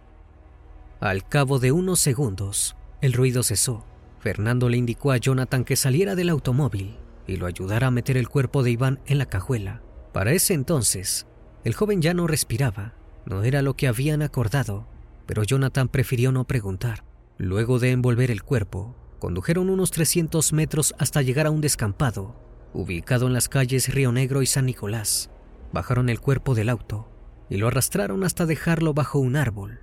Al 1.01 1.27
cabo 1.29 1.59
de 1.59 1.73
unos 1.73 2.01
segundos, 2.01 2.77
el 3.01 3.13
ruido 3.13 3.43
cesó. 3.43 3.85
Fernando 4.21 4.69
le 4.69 4.79
indicó 4.79 5.13
a 5.13 5.19
Jonathan 5.19 5.65
que 5.65 5.77
saliera 5.77 6.15
del 6.15 6.31
automóvil 6.31 6.97
y 7.27 7.37
lo 7.37 7.47
ayudara 7.47 7.89
a 7.89 7.91
meter 7.91 8.17
el 8.17 8.29
cuerpo 8.29 8.63
de 8.63 8.71
Iván 8.71 9.01
en 9.07 9.19
la 9.19 9.27
cajuela. 9.27 9.83
Para 10.13 10.33
ese 10.33 10.55
entonces, 10.55 11.27
el 11.65 11.75
joven 11.75 12.01
ya 12.01 12.15
no 12.15 12.27
respiraba. 12.27 12.95
No 13.27 13.43
era 13.43 13.63
lo 13.63 13.75
que 13.75 13.89
habían 13.89 14.23
acordado, 14.23 14.87
pero 15.27 15.43
Jonathan 15.43 15.89
prefirió 15.89 16.33
no 16.33 16.45
preguntar. 16.45 17.05
Luego 17.37 17.79
de 17.79 17.91
envolver 17.91 18.31
el 18.31 18.43
cuerpo, 18.43 18.95
condujeron 19.19 19.71
unos 19.71 19.91
300 19.91 20.53
metros 20.53 20.95
hasta 20.99 21.23
llegar 21.23 21.47
a 21.47 21.51
un 21.51 21.61
descampado, 21.61 22.37
ubicado 22.73 23.27
en 23.27 23.33
las 23.33 23.49
calles 23.49 23.93
Río 23.93 24.13
Negro 24.13 24.43
y 24.43 24.47
San 24.47 24.67
Nicolás. 24.67 25.31
Bajaron 25.75 26.09
el 26.09 26.21
cuerpo 26.21 26.55
del 26.55 26.69
auto 26.69 27.09
y 27.51 27.57
lo 27.57 27.67
arrastraron 27.67 28.23
hasta 28.23 28.47
dejarlo 28.47 28.95
bajo 28.95 29.19
un 29.19 29.35
árbol. 29.35 29.81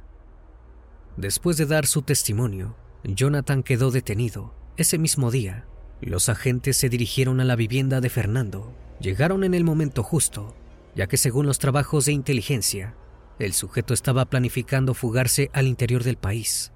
Después 1.18 1.58
de 1.58 1.66
dar 1.66 1.86
su 1.86 2.02
testimonio, 2.02 2.78
Jonathan 3.04 3.62
quedó 3.62 3.92
detenido. 3.92 4.54
Ese 4.78 4.98
mismo 4.98 5.32
día, 5.32 5.66
los 6.00 6.30
agentes 6.30 6.78
se 6.78 6.88
dirigieron 6.88 7.42
a 7.42 7.44
la 7.44 7.58
vivienda 7.58 8.00
de 8.00 8.10
Fernando. 8.10 8.72
Llegaron 9.02 9.44
en 9.44 9.54
el 9.54 9.66
momento 9.66 10.02
justo, 10.02 10.56
ya 10.96 11.08
que 11.08 11.18
según 11.18 11.46
los 11.46 11.60
trabajos 11.60 12.06
de 12.06 12.14
inteligencia, 12.14 12.96
el 13.38 13.52
sujeto 13.52 13.94
estaba 13.94 14.24
planificando 14.24 14.94
fugarse 14.94 15.50
al 15.52 15.68
interior 15.68 16.06
del 16.06 16.16
país. 16.16 16.72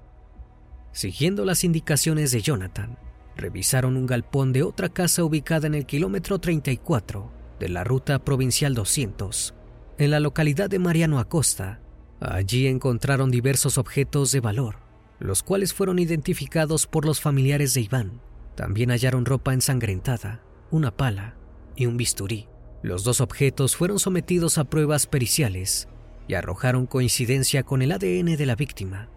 Siguiendo 0.92 1.46
las 1.46 1.64
indicaciones 1.64 2.32
de 2.32 2.42
Jonathan, 2.42 2.98
revisaron 3.34 3.96
un 3.96 4.04
galpón 4.04 4.52
de 4.52 4.62
otra 4.62 4.90
casa 4.90 5.24
ubicada 5.24 5.66
en 5.66 5.74
el 5.74 5.86
kilómetro 5.86 6.38
34 6.38 7.35
de 7.58 7.68
la 7.68 7.84
Ruta 7.84 8.18
Provincial 8.18 8.74
200, 8.74 9.54
en 9.98 10.10
la 10.10 10.20
localidad 10.20 10.68
de 10.68 10.78
Mariano 10.78 11.18
Acosta. 11.18 11.80
Allí 12.20 12.66
encontraron 12.66 13.30
diversos 13.30 13.78
objetos 13.78 14.32
de 14.32 14.40
valor, 14.40 14.76
los 15.18 15.42
cuales 15.42 15.72
fueron 15.72 15.98
identificados 15.98 16.86
por 16.86 17.04
los 17.04 17.20
familiares 17.20 17.74
de 17.74 17.82
Iván. 17.82 18.20
También 18.54 18.90
hallaron 18.90 19.24
ropa 19.24 19.54
ensangrentada, 19.54 20.42
una 20.70 20.96
pala 20.96 21.36
y 21.76 21.86
un 21.86 21.96
bisturí. 21.96 22.48
Los 22.82 23.04
dos 23.04 23.20
objetos 23.20 23.76
fueron 23.76 23.98
sometidos 23.98 24.58
a 24.58 24.64
pruebas 24.64 25.06
periciales 25.06 25.88
y 26.28 26.34
arrojaron 26.34 26.86
coincidencia 26.86 27.62
con 27.62 27.82
el 27.82 27.92
ADN 27.92 28.36
de 28.36 28.46
la 28.46 28.56
víctima. 28.56 29.08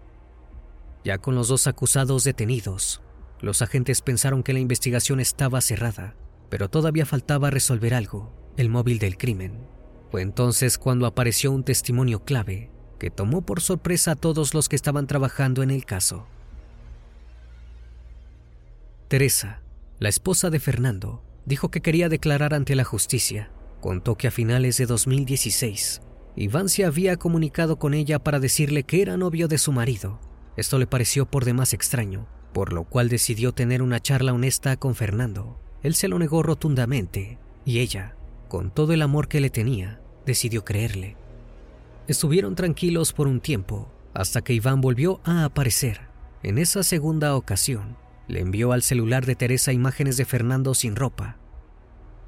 Ya 1.04 1.18
con 1.18 1.36
los 1.36 1.48
dos 1.48 1.68
acusados 1.68 2.24
detenidos, 2.24 3.02
los 3.42 3.62
agentes 3.62 4.02
pensaron 4.02 4.44
que 4.44 4.54
la 4.54 4.60
investigación 4.60 5.20
estaba 5.20 5.62
cerrada 5.62 6.16
pero 6.50 6.70
todavía 6.70 7.06
faltaba 7.06 7.50
resolver 7.50 7.94
algo, 7.94 8.32
el 8.58 8.70
móvil 8.70 9.00
del 9.00 9.18
crimen. 9.18 9.54
Fue 10.12 10.22
entonces 10.22 10.78
cuando 10.78 11.06
apareció 11.06 11.52
un 11.52 11.64
testimonio 11.64 12.24
clave 12.24 12.72
que 13.00 13.10
tomó 13.10 13.42
por 13.42 13.62
sorpresa 13.62 14.12
a 14.12 14.16
todos 14.16 14.54
los 14.54 14.68
que 14.68 14.76
estaban 14.76 15.08
trabajando 15.08 15.64
en 15.64 15.72
el 15.72 15.86
caso. 15.86 16.28
Teresa, 19.08 19.62
la 20.00 20.10
esposa 20.10 20.50
de 20.50 20.60
Fernando, 20.60 21.24
dijo 21.46 21.72
que 21.72 21.82
quería 21.82 22.10
declarar 22.10 22.54
ante 22.54 22.76
la 22.76 22.84
justicia. 22.84 23.50
Contó 23.82 24.16
que 24.16 24.28
a 24.28 24.32
finales 24.32 24.78
de 24.78 24.86
2016, 24.86 26.02
Iván 26.36 26.70
se 26.70 26.86
había 26.86 27.18
comunicado 27.18 27.80
con 27.80 27.94
ella 27.94 28.20
para 28.20 28.40
decirle 28.40 28.84
que 28.84 29.02
era 29.02 29.18
novio 29.18 29.48
de 29.48 29.58
su 29.58 29.72
marido. 29.72 30.20
Esto 30.58 30.78
le 30.78 30.86
pareció 30.86 31.26
por 31.26 31.46
demás 31.46 31.74
extraño, 31.74 32.28
por 32.54 32.74
lo 32.74 32.84
cual 32.84 33.10
decidió 33.10 33.54
tener 33.54 33.82
una 33.82 34.02
charla 34.02 34.34
honesta 34.34 34.76
con 34.78 34.96
Fernando. 34.96 35.58
Él 35.84 35.96
se 35.96 36.08
lo 36.08 36.20
negó 36.20 36.44
rotundamente 36.44 37.38
y 37.66 37.80
ella, 37.80 38.16
con 38.48 38.72
todo 38.72 38.94
el 38.94 39.02
amor 39.02 39.28
que 39.28 39.40
le 39.40 39.50
tenía, 39.50 40.02
decidió 40.26 40.66
creerle. 40.66 41.16
Estuvieron 42.08 42.56
tranquilos 42.56 43.14
por 43.14 43.28
un 43.28 43.40
tiempo 43.40 43.92
hasta 44.14 44.42
que 44.42 44.54
Iván 44.54 44.82
volvió 44.82 45.22
a 45.24 45.46
aparecer. 45.46 46.02
En 46.42 46.58
esa 46.58 46.84
segunda 46.84 47.36
ocasión, 47.36 47.98
le 48.28 48.42
envió 48.42 48.72
al 48.72 48.82
celular 48.82 49.26
de 49.26 49.36
Teresa 49.36 49.72
imágenes 49.72 50.18
de 50.18 50.26
Fernando 50.26 50.74
sin 50.74 50.96
ropa. 50.96 51.38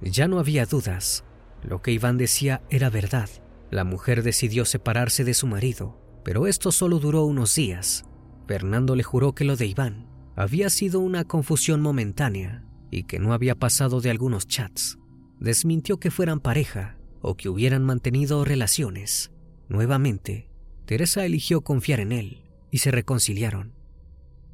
Ya 0.02 0.28
no 0.28 0.40
había 0.40 0.66
dudas. 0.66 1.24
Lo 1.64 1.82
que 1.82 1.92
Iván 1.92 2.18
decía 2.18 2.62
era 2.70 2.90
verdad. 2.90 3.30
La 3.70 3.84
mujer 3.84 4.24
decidió 4.24 4.66
separarse 4.66 5.24
de 5.24 5.34
su 5.34 5.48
marido, 5.48 5.98
pero 6.24 6.48
esto 6.48 6.72
solo 6.72 7.00
duró 7.00 7.24
unos 7.26 7.56
días. 7.56 8.06
Fernando 8.48 8.96
le 8.96 9.04
juró 9.04 9.34
que 9.34 9.46
lo 9.46 9.56
de 9.56 9.66
Iván 9.68 10.08
había 10.36 10.70
sido 10.70 11.00
una 11.00 11.24
confusión 11.24 11.82
momentánea 11.82 12.64
y 12.92 13.04
que 13.04 13.18
no 13.18 13.34
había 13.34 13.56
pasado 13.56 14.02
de 14.02 14.12
algunos 14.12 14.48
chats. 14.48 15.00
Desmintió 15.40 16.00
que 16.00 16.12
fueran 16.12 16.40
pareja 16.40 16.98
o 17.22 17.36
que 17.36 17.50
hubieran 17.50 17.84
mantenido 17.84 18.46
relaciones. 18.46 19.32
Nuevamente, 19.70 20.50
Teresa 20.86 21.26
eligió 21.26 21.62
confiar 21.62 22.02
en 22.02 22.12
él 22.12 22.44
y 22.70 22.80
se 22.80 22.92
reconciliaron. 22.92 23.74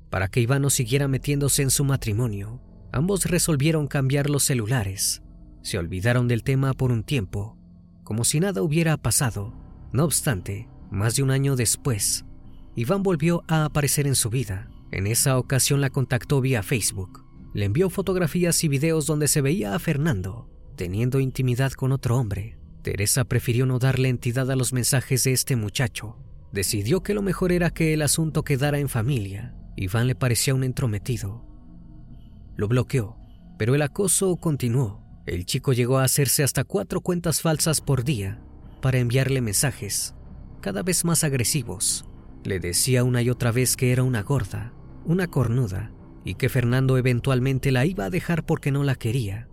Para 0.10 0.30
que 0.30 0.40
Iván 0.40 0.62
no 0.62 0.70
siguiera 0.70 1.08
metiéndose 1.08 1.64
en 1.64 1.72
su 1.72 1.84
matrimonio, 1.84 2.62
ambos 2.92 3.26
resolvieron 3.26 3.88
cambiar 3.88 4.30
los 4.30 4.44
celulares. 4.44 5.24
Se 5.64 5.78
olvidaron 5.78 6.28
del 6.28 6.44
tema 6.44 6.74
por 6.74 6.92
un 6.92 7.04
tiempo, 7.04 7.58
como 8.04 8.24
si 8.24 8.40
nada 8.40 8.62
hubiera 8.62 8.96
pasado. 8.98 9.54
No 9.92 10.06
obstante, 10.06 10.70
más 10.92 11.16
de 11.16 11.24
un 11.24 11.32
año 11.32 11.56
después, 11.56 12.26
Iván 12.76 13.04
volvió 13.04 13.44
a 13.48 13.66
aparecer 13.66 14.08
en 14.08 14.16
su 14.16 14.30
vida. 14.30 14.70
En 14.92 15.08
esa 15.08 15.38
ocasión 15.38 15.82
la 15.82 15.90
contactó 15.90 16.40
vía 16.40 16.64
Facebook. 16.64 17.27
Le 17.54 17.66
envió 17.66 17.90
fotografías 17.90 18.64
y 18.64 18.68
videos 18.68 19.06
donde 19.06 19.28
se 19.28 19.42
veía 19.42 19.74
a 19.74 19.80
Fernando 19.80 20.50
teniendo 20.78 21.20
intimidad 21.20 21.74
con 21.74 21.92
otro 21.92 22.18
hombre. 22.18 22.58
Teresa 22.84 23.26
prefirió 23.26 23.66
no 23.66 23.80
darle 23.80 24.08
entidad 24.08 24.50
a 24.50 24.56
los 24.56 24.72
mensajes 24.72 25.26
de 25.26 25.34
este 25.34 25.58
muchacho. 25.58 26.16
Decidió 26.54 27.04
que 27.04 27.14
lo 27.14 27.22
mejor 27.22 27.52
era 27.52 27.72
que 27.72 27.94
el 27.94 28.02
asunto 28.02 28.44
quedara 28.44 28.80
en 28.80 28.88
familia. 28.88 29.54
Iván 29.76 30.08
le 30.08 30.16
parecía 30.16 30.56
un 30.56 30.64
entrometido. 30.64 31.44
Lo 32.56 32.70
bloqueó, 32.70 33.18
pero 33.58 33.76
el 33.76 33.82
acoso 33.82 34.38
continuó. 34.38 35.04
El 35.26 35.46
chico 35.46 35.74
llegó 35.74 35.98
a 35.98 36.06
hacerse 36.06 36.44
hasta 36.44 36.64
cuatro 36.64 37.02
cuentas 37.02 37.42
falsas 37.42 37.82
por 37.82 38.06
día 38.06 38.40
para 38.82 39.00
enviarle 39.00 39.42
mensajes, 39.42 40.16
cada 40.62 40.84
vez 40.84 41.04
más 41.04 41.26
agresivos. 41.26 42.06
Le 42.46 42.60
decía 42.60 43.04
una 43.04 43.22
y 43.22 43.30
otra 43.30 43.52
vez 43.52 43.76
que 43.76 43.92
era 43.92 44.04
una 44.04 44.24
gorda, 44.24 44.74
una 45.04 45.28
cornuda, 45.28 45.92
y 46.28 46.36
que 46.36 46.50
Fernando 46.50 46.98
eventualmente 46.98 47.72
la 47.72 47.86
iba 47.86 48.04
a 48.04 48.10
dejar 48.10 48.46
porque 48.46 48.70
no 48.70 48.84
la 48.84 48.96
quería. 48.96 49.48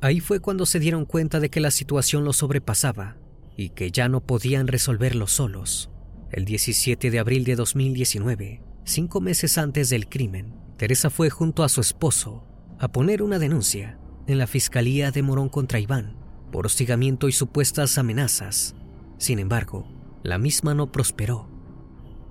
Ahí 0.00 0.20
fue 0.20 0.40
cuando 0.40 0.64
se 0.64 0.78
dieron 0.78 1.04
cuenta 1.04 1.38
de 1.38 1.50
que 1.50 1.60
la 1.60 1.70
situación 1.70 2.24
los 2.24 2.38
sobrepasaba 2.38 3.18
y 3.58 3.68
que 3.70 3.90
ya 3.90 4.08
no 4.08 4.22
podían 4.22 4.68
resolverlo 4.68 5.26
solos. 5.26 5.90
El 6.32 6.46
17 6.46 7.10
de 7.10 7.18
abril 7.18 7.44
de 7.44 7.56
2019, 7.56 8.62
cinco 8.84 9.20
meses 9.20 9.58
antes 9.58 9.90
del 9.90 10.08
crimen, 10.08 10.54
Teresa 10.78 11.10
fue 11.10 11.28
junto 11.28 11.62
a 11.62 11.68
su 11.68 11.82
esposo 11.82 12.46
a 12.78 12.88
poner 12.88 13.22
una 13.22 13.38
denuncia 13.38 13.98
en 14.26 14.38
la 14.38 14.46
Fiscalía 14.46 15.10
de 15.10 15.22
Morón 15.22 15.50
contra 15.50 15.78
Iván 15.78 16.16
por 16.52 16.64
hostigamiento 16.64 17.28
y 17.28 17.32
supuestas 17.32 17.98
amenazas. 17.98 18.74
Sin 19.18 19.38
embargo, 19.38 19.86
la 20.22 20.38
misma 20.38 20.72
no 20.72 20.90
prosperó. 20.90 21.50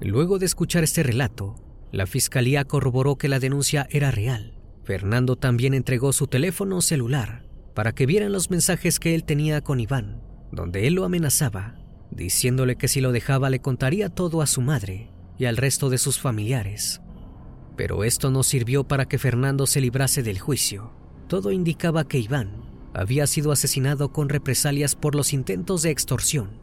Luego 0.01 0.39
de 0.39 0.47
escuchar 0.47 0.83
este 0.83 1.03
relato, 1.03 1.55
la 1.95 2.05
Fiscalía 2.07 2.65
corroboró 2.65 3.15
que 3.15 3.29
la 3.29 3.39
denuncia 3.39 3.87
era 3.89 4.11
real. 4.11 4.53
Fernando 4.83 5.37
también 5.37 5.73
entregó 5.73 6.11
su 6.11 6.27
teléfono 6.27 6.81
celular 6.81 7.45
para 7.73 7.93
que 7.93 8.05
vieran 8.05 8.33
los 8.33 8.51
mensajes 8.51 8.99
que 8.99 9.15
él 9.15 9.23
tenía 9.23 9.61
con 9.61 9.79
Iván, 9.79 10.21
donde 10.51 10.87
él 10.87 10.95
lo 10.95 11.05
amenazaba, 11.05 11.75
diciéndole 12.11 12.75
que 12.75 12.89
si 12.89 12.99
lo 12.99 13.13
dejaba 13.13 13.49
le 13.49 13.61
contaría 13.61 14.09
todo 14.09 14.41
a 14.41 14.47
su 14.47 14.59
madre 14.59 15.09
y 15.37 15.45
al 15.45 15.55
resto 15.55 15.89
de 15.89 15.97
sus 15.97 16.19
familiares. 16.19 17.01
Pero 17.77 18.03
esto 18.03 18.29
no 18.29 18.43
sirvió 18.43 18.83
para 18.83 19.05
que 19.05 19.17
Fernando 19.17 19.65
se 19.65 19.79
librase 19.79 20.21
del 20.21 20.39
juicio. 20.39 20.91
Todo 21.29 21.53
indicaba 21.53 22.05
que 22.05 22.19
Iván 22.19 22.65
había 22.93 23.25
sido 23.25 23.53
asesinado 23.53 24.11
con 24.11 24.27
represalias 24.27 24.95
por 24.95 25.15
los 25.15 25.31
intentos 25.31 25.81
de 25.81 25.91
extorsión. 25.91 26.59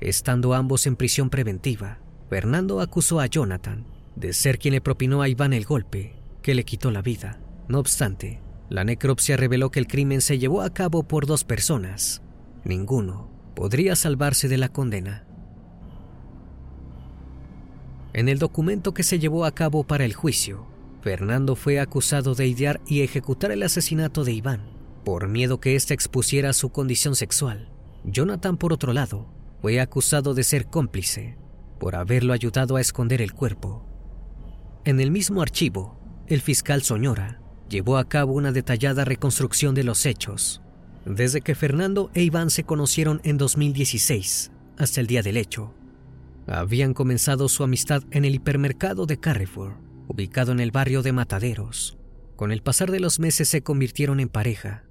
Estando 0.00 0.54
ambos 0.54 0.88
en 0.88 0.96
prisión 0.96 1.30
preventiva, 1.30 2.00
Fernando 2.28 2.80
acusó 2.80 3.20
a 3.20 3.26
Jonathan 3.26 3.99
de 4.20 4.32
ser 4.34 4.58
quien 4.58 4.74
le 4.74 4.80
propinó 4.80 5.22
a 5.22 5.28
Iván 5.28 5.52
el 5.52 5.64
golpe 5.64 6.14
que 6.42 6.54
le 6.54 6.64
quitó 6.64 6.90
la 6.90 7.02
vida. 7.02 7.40
No 7.68 7.78
obstante, 7.78 8.40
la 8.68 8.84
necropsia 8.84 9.36
reveló 9.36 9.70
que 9.70 9.80
el 9.80 9.86
crimen 9.86 10.20
se 10.20 10.38
llevó 10.38 10.62
a 10.62 10.70
cabo 10.70 11.02
por 11.02 11.26
dos 11.26 11.44
personas. 11.44 12.22
Ninguno 12.64 13.30
podría 13.54 13.96
salvarse 13.96 14.48
de 14.48 14.58
la 14.58 14.68
condena. 14.68 15.24
En 18.12 18.28
el 18.28 18.38
documento 18.38 18.92
que 18.92 19.02
se 19.02 19.18
llevó 19.18 19.44
a 19.44 19.54
cabo 19.54 19.84
para 19.84 20.04
el 20.04 20.14
juicio, 20.14 20.66
Fernando 21.00 21.56
fue 21.56 21.80
acusado 21.80 22.34
de 22.34 22.46
idear 22.46 22.80
y 22.86 23.02
ejecutar 23.02 23.52
el 23.52 23.62
asesinato 23.62 24.24
de 24.24 24.32
Iván, 24.32 24.62
por 25.04 25.28
miedo 25.28 25.60
que 25.60 25.76
éste 25.76 25.94
expusiera 25.94 26.52
su 26.52 26.70
condición 26.70 27.14
sexual. 27.14 27.68
Jonathan, 28.04 28.56
por 28.56 28.72
otro 28.72 28.92
lado, 28.92 29.28
fue 29.62 29.80
acusado 29.80 30.34
de 30.34 30.42
ser 30.42 30.66
cómplice, 30.66 31.36
por 31.78 31.96
haberlo 31.96 32.32
ayudado 32.32 32.76
a 32.76 32.80
esconder 32.80 33.22
el 33.22 33.32
cuerpo. 33.32 33.89
En 34.86 34.98
el 34.98 35.10
mismo 35.10 35.42
archivo, 35.42 36.00
el 36.26 36.40
fiscal 36.40 36.82
Soñora 36.82 37.42
llevó 37.68 37.98
a 37.98 38.08
cabo 38.08 38.32
una 38.32 38.50
detallada 38.50 39.04
reconstrucción 39.04 39.74
de 39.74 39.84
los 39.84 40.06
hechos, 40.06 40.62
desde 41.04 41.42
que 41.42 41.54
Fernando 41.54 42.10
e 42.14 42.22
Iván 42.22 42.48
se 42.48 42.64
conocieron 42.64 43.20
en 43.22 43.36
2016 43.36 44.52
hasta 44.78 45.00
el 45.02 45.06
día 45.06 45.20
del 45.20 45.36
hecho. 45.36 45.74
Habían 46.46 46.94
comenzado 46.94 47.48
su 47.50 47.62
amistad 47.62 48.04
en 48.10 48.24
el 48.24 48.34
hipermercado 48.34 49.04
de 49.04 49.20
Carrefour, 49.20 49.76
ubicado 50.08 50.50
en 50.50 50.60
el 50.60 50.70
barrio 50.70 51.02
de 51.02 51.12
Mataderos. 51.12 51.98
Con 52.36 52.50
el 52.50 52.62
pasar 52.62 52.90
de 52.90 53.00
los 53.00 53.20
meses 53.20 53.50
se 53.50 53.62
convirtieron 53.62 54.18
en 54.18 54.30
pareja. 54.30 54.84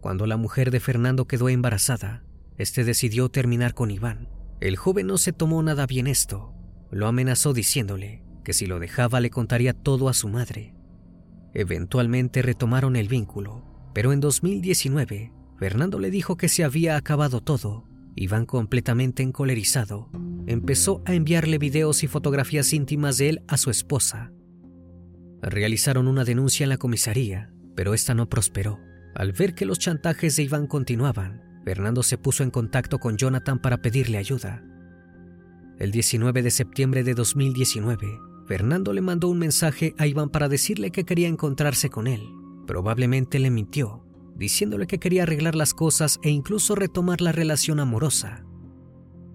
Cuando 0.00 0.26
la 0.26 0.36
mujer 0.36 0.70
de 0.70 0.78
Fernando 0.78 1.26
quedó 1.26 1.48
embarazada, 1.48 2.22
este 2.56 2.84
decidió 2.84 3.28
terminar 3.30 3.74
con 3.74 3.90
Iván. 3.90 4.28
El 4.60 4.76
joven 4.76 5.08
no 5.08 5.18
se 5.18 5.32
tomó 5.32 5.60
nada 5.60 5.88
bien 5.88 6.06
esto. 6.06 6.54
Lo 6.92 7.08
amenazó 7.08 7.52
diciéndole 7.52 8.22
que 8.42 8.52
si 8.52 8.66
lo 8.66 8.78
dejaba 8.78 9.20
le 9.20 9.30
contaría 9.30 9.72
todo 9.72 10.08
a 10.08 10.14
su 10.14 10.28
madre. 10.28 10.74
Eventualmente 11.54 12.42
retomaron 12.42 12.96
el 12.96 13.08
vínculo, 13.08 13.64
pero 13.94 14.12
en 14.12 14.20
2019, 14.20 15.32
Fernando 15.58 15.98
le 15.98 16.10
dijo 16.10 16.36
que 16.36 16.48
se 16.48 16.64
había 16.64 16.96
acabado 16.96 17.40
todo. 17.40 17.86
Iván, 18.14 18.46
completamente 18.46 19.22
encolerizado, 19.22 20.10
empezó 20.46 21.02
a 21.06 21.14
enviarle 21.14 21.58
videos 21.58 22.02
y 22.02 22.08
fotografías 22.08 22.72
íntimas 22.72 23.16
de 23.18 23.30
él 23.30 23.42
a 23.48 23.56
su 23.56 23.70
esposa. 23.70 24.32
Realizaron 25.40 26.08
una 26.08 26.24
denuncia 26.24 26.64
en 26.64 26.70
la 26.70 26.76
comisaría, 26.76 27.52
pero 27.74 27.94
esta 27.94 28.14
no 28.14 28.28
prosperó. 28.28 28.78
Al 29.14 29.32
ver 29.32 29.54
que 29.54 29.66
los 29.66 29.78
chantajes 29.78 30.36
de 30.36 30.42
Iván 30.44 30.66
continuaban, 30.66 31.42
Fernando 31.64 32.02
se 32.02 32.18
puso 32.18 32.42
en 32.42 32.50
contacto 32.50 32.98
con 32.98 33.16
Jonathan 33.16 33.58
para 33.58 33.78
pedirle 33.78 34.18
ayuda. 34.18 34.62
El 35.78 35.90
19 35.90 36.42
de 36.42 36.50
septiembre 36.50 37.02
de 37.02 37.14
2019, 37.14 38.06
Fernando 38.46 38.92
le 38.92 39.00
mandó 39.00 39.28
un 39.28 39.38
mensaje 39.38 39.94
a 39.98 40.06
Iván 40.06 40.30
para 40.30 40.48
decirle 40.48 40.90
que 40.90 41.04
quería 41.04 41.28
encontrarse 41.28 41.90
con 41.90 42.06
él. 42.06 42.22
Probablemente 42.66 43.38
le 43.38 43.50
mintió, 43.50 44.04
diciéndole 44.36 44.86
que 44.86 44.98
quería 44.98 45.22
arreglar 45.22 45.54
las 45.54 45.74
cosas 45.74 46.18
e 46.22 46.30
incluso 46.30 46.74
retomar 46.74 47.20
la 47.20 47.32
relación 47.32 47.80
amorosa. 47.80 48.44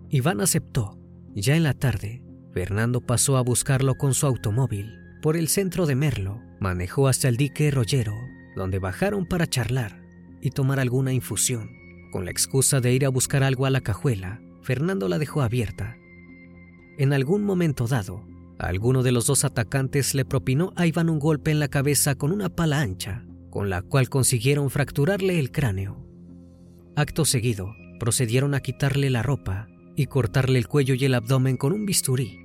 Iván 0.10 0.42
aceptó. 0.42 0.98
Ya 1.36 1.56
en 1.56 1.64
la 1.64 1.74
tarde, 1.74 2.24
Fernando 2.54 3.02
pasó 3.02 3.38
a 3.38 3.42
buscarlo 3.42 3.96
con 3.96 4.14
su 4.14 4.26
automóvil 4.26 4.92
por 5.22 5.38
el 5.38 5.48
centro 5.48 5.86
de 5.86 5.96
Merlo. 5.96 6.42
Manejó 6.60 7.08
hasta 7.08 7.28
el 7.28 7.38
dique 7.38 7.70
Rollero, 7.70 8.16
donde 8.56 8.80
bajaron 8.80 9.26
para 9.28 9.48
charlar 9.48 10.02
y 10.42 10.52
tomar 10.52 10.80
alguna 10.80 11.14
infusión. 11.14 11.70
Con 12.12 12.26
la 12.26 12.32
excusa 12.32 12.82
de 12.82 12.94
ir 12.94 13.06
a 13.06 13.10
buscar 13.10 13.44
algo 13.44 13.66
a 13.66 13.70
la 13.70 13.82
cajuela, 13.82 14.42
Fernando 14.64 15.08
la 15.08 15.20
dejó 15.20 15.42
abierta. 15.42 15.98
En 16.98 17.14
algún 17.14 17.44
momento 17.44 17.86
dado, 17.86 18.26
Alguno 18.60 19.04
de 19.04 19.12
los 19.12 19.28
dos 19.28 19.46
atacantes 19.46 20.16
le 20.16 20.26
propinó 20.26 20.74
a 20.76 20.88
Iván 20.88 21.10
un 21.10 21.20
golpe 21.20 21.52
en 21.52 21.60
la 21.60 21.68
cabeza 21.68 22.16
con 22.16 22.32
una 22.32 22.50
pala 22.50 22.82
ancha, 22.82 23.26
con 23.50 23.70
la 23.70 23.82
cual 23.82 24.10
consiguieron 24.10 24.70
fracturarle 24.70 25.40
el 25.40 25.52
cráneo. 25.52 26.06
Acto 26.96 27.26
seguido, 27.26 27.76
procedieron 28.00 28.56
a 28.56 28.60
quitarle 28.60 29.10
la 29.10 29.22
ropa 29.22 29.68
y 29.96 30.08
cortarle 30.08 30.60
el 30.60 30.68
cuello 30.68 30.96
y 30.96 31.06
el 31.06 31.14
abdomen 31.14 31.58
con 31.58 31.74
un 31.74 31.86
bisturí. 31.86 32.40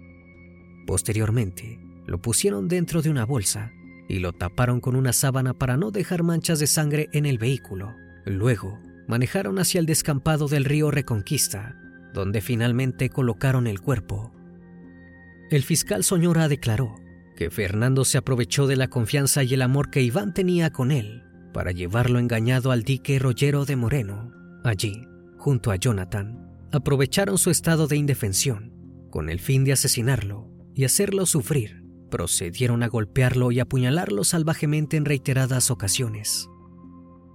Posteriormente, 0.86 1.80
lo 2.06 2.20
pusieron 2.20 2.68
dentro 2.68 3.02
de 3.02 3.10
una 3.10 3.24
bolsa 3.24 3.72
y 4.08 4.18
lo 4.18 4.32
taparon 4.32 4.80
con 4.80 4.96
una 4.96 5.12
sábana 5.12 5.54
para 5.54 5.76
no 5.76 5.90
dejar 5.90 6.22
manchas 6.22 6.58
de 6.58 6.66
sangre 6.66 7.08
en 7.12 7.24
el 7.24 7.38
vehículo. 7.38 7.94
Luego, 8.26 8.78
manejaron 9.08 9.58
hacia 9.58 9.78
el 9.78 9.86
descampado 9.86 10.48
del 10.48 10.64
río 10.64 10.90
Reconquista, 10.90 11.76
donde 12.12 12.40
finalmente 12.40 13.08
colocaron 13.08 13.66
el 13.66 13.80
cuerpo. 13.80 14.32
El 15.52 15.64
fiscal 15.64 16.02
Soñora 16.02 16.48
declaró 16.48 16.94
que 17.36 17.50
Fernando 17.50 18.06
se 18.06 18.16
aprovechó 18.16 18.66
de 18.66 18.76
la 18.76 18.88
confianza 18.88 19.42
y 19.42 19.52
el 19.52 19.60
amor 19.60 19.90
que 19.90 20.00
Iván 20.00 20.32
tenía 20.32 20.70
con 20.70 20.90
él 20.90 21.24
para 21.52 21.72
llevarlo 21.72 22.18
engañado 22.18 22.70
al 22.70 22.84
dique 22.84 23.18
Rollero 23.18 23.66
de 23.66 23.76
Moreno. 23.76 24.32
Allí, 24.64 25.06
junto 25.36 25.70
a 25.70 25.76
Jonathan, 25.76 26.50
aprovecharon 26.72 27.36
su 27.36 27.50
estado 27.50 27.86
de 27.86 27.96
indefensión 27.98 28.72
con 29.10 29.28
el 29.28 29.40
fin 29.40 29.62
de 29.64 29.74
asesinarlo 29.74 30.48
y 30.74 30.84
hacerlo 30.84 31.26
sufrir. 31.26 31.84
Procedieron 32.10 32.82
a 32.82 32.88
golpearlo 32.88 33.52
y 33.52 33.60
apuñalarlo 33.60 34.24
salvajemente 34.24 34.96
en 34.96 35.04
reiteradas 35.04 35.70
ocasiones. 35.70 36.48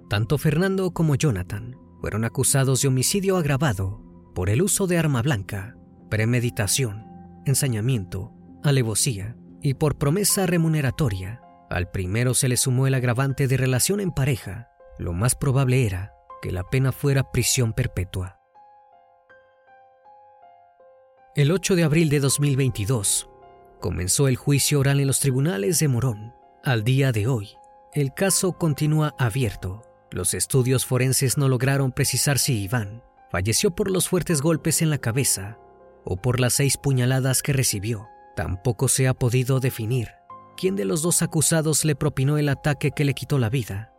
Tanto 0.10 0.40
Fernando 0.40 0.90
como 0.90 1.14
Jonathan 1.14 1.78
fueron 2.02 2.26
acusados 2.26 2.82
de 2.82 2.88
homicidio 2.88 3.38
agravado 3.38 4.02
por 4.34 4.50
el 4.50 4.64
uso 4.64 4.88
de 4.88 4.98
arma 4.98 5.22
blanca, 5.22 5.78
premeditación, 6.10 7.07
ensañamiento, 7.48 8.34
alevosía 8.64 9.36
y 9.62 9.74
por 9.74 9.98
promesa 9.98 10.46
remuneratoria. 10.46 11.42
Al 11.70 11.90
primero 11.90 12.34
se 12.34 12.48
le 12.48 12.58
sumó 12.58 12.88
el 12.88 12.94
agravante 12.94 13.48
de 13.48 13.58
relación 13.58 14.00
en 14.00 14.12
pareja. 14.12 14.70
Lo 14.98 15.14
más 15.14 15.36
probable 15.36 15.86
era 15.86 16.14
que 16.42 16.52
la 16.52 16.64
pena 16.64 16.92
fuera 16.92 17.32
prisión 17.32 17.74
perpetua. 17.74 18.40
El 21.36 21.52
8 21.52 21.76
de 21.76 21.84
abril 21.84 22.10
de 22.10 22.20
2022 22.20 23.30
comenzó 23.80 24.28
el 24.28 24.38
juicio 24.38 24.80
oral 24.80 25.00
en 25.00 25.08
los 25.08 25.20
tribunales 25.20 25.80
de 25.80 25.88
Morón. 25.88 26.34
Al 26.64 26.84
día 26.84 27.12
de 27.12 27.28
hoy, 27.28 27.50
el 27.94 28.14
caso 28.14 28.54
continúa 28.54 29.14
abierto 29.20 29.88
los 30.12 30.34
estudios 30.34 30.86
forenses 30.86 31.38
no 31.38 31.50
lograron 31.50 31.92
precisar 31.92 32.40
si 32.40 32.64
Iván 32.64 33.04
falleció 33.30 33.72
por 33.72 33.92
los 33.92 34.08
fuertes 34.08 34.42
golpes 34.42 34.82
en 34.82 34.90
la 34.90 34.98
cabeza 35.00 35.60
o 36.10 36.18
por 36.18 36.40
las 36.40 36.54
seis 36.54 36.78
puñaladas 36.78 37.42
que 37.42 37.54
recibió. 37.54 38.08
Tampoco 38.36 38.88
se 38.88 39.08
ha 39.08 39.14
podido 39.14 39.60
definir 39.60 40.10
quién 40.56 40.76
de 40.76 40.86
los 40.86 41.02
dos 41.02 41.22
acusados 41.22 41.86
le 41.86 41.96
propinó 41.96 42.38
el 42.38 42.50
ataque 42.50 42.92
que 42.92 43.06
le 43.06 43.14
quitó 43.14 43.38
la 43.38 43.50
vida. 43.50 43.94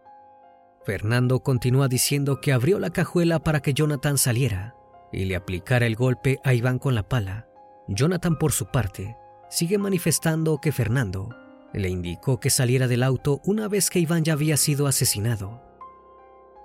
Fernando 0.84 1.40
continúa 1.40 1.86
diciendo 1.88 2.40
que 2.40 2.52
abrió 2.52 2.78
la 2.78 2.90
cajuela 2.90 3.38
para 3.40 3.60
que 3.60 3.74
Jonathan 3.74 4.16
saliera 4.18 4.74
y 5.12 5.26
le 5.26 5.36
aplicara 5.36 5.86
el 5.86 5.96
golpe 5.96 6.40
a 6.44 6.54
Iván 6.54 6.78
con 6.78 6.94
la 6.94 7.08
pala. 7.08 7.46
Jonathan, 7.88 8.38
por 8.38 8.52
su 8.52 8.66
parte, 8.66 9.16
sigue 9.50 9.78
manifestando 9.78 10.58
que 10.58 10.72
Fernando 10.72 11.28
le 11.72 11.88
indicó 11.88 12.40
que 12.40 12.50
saliera 12.50 12.88
del 12.88 13.02
auto 13.02 13.40
una 13.44 13.68
vez 13.68 13.90
que 13.90 14.00
Iván 14.00 14.24
ya 14.24 14.32
había 14.32 14.56
sido 14.56 14.86
asesinado. 14.86 15.62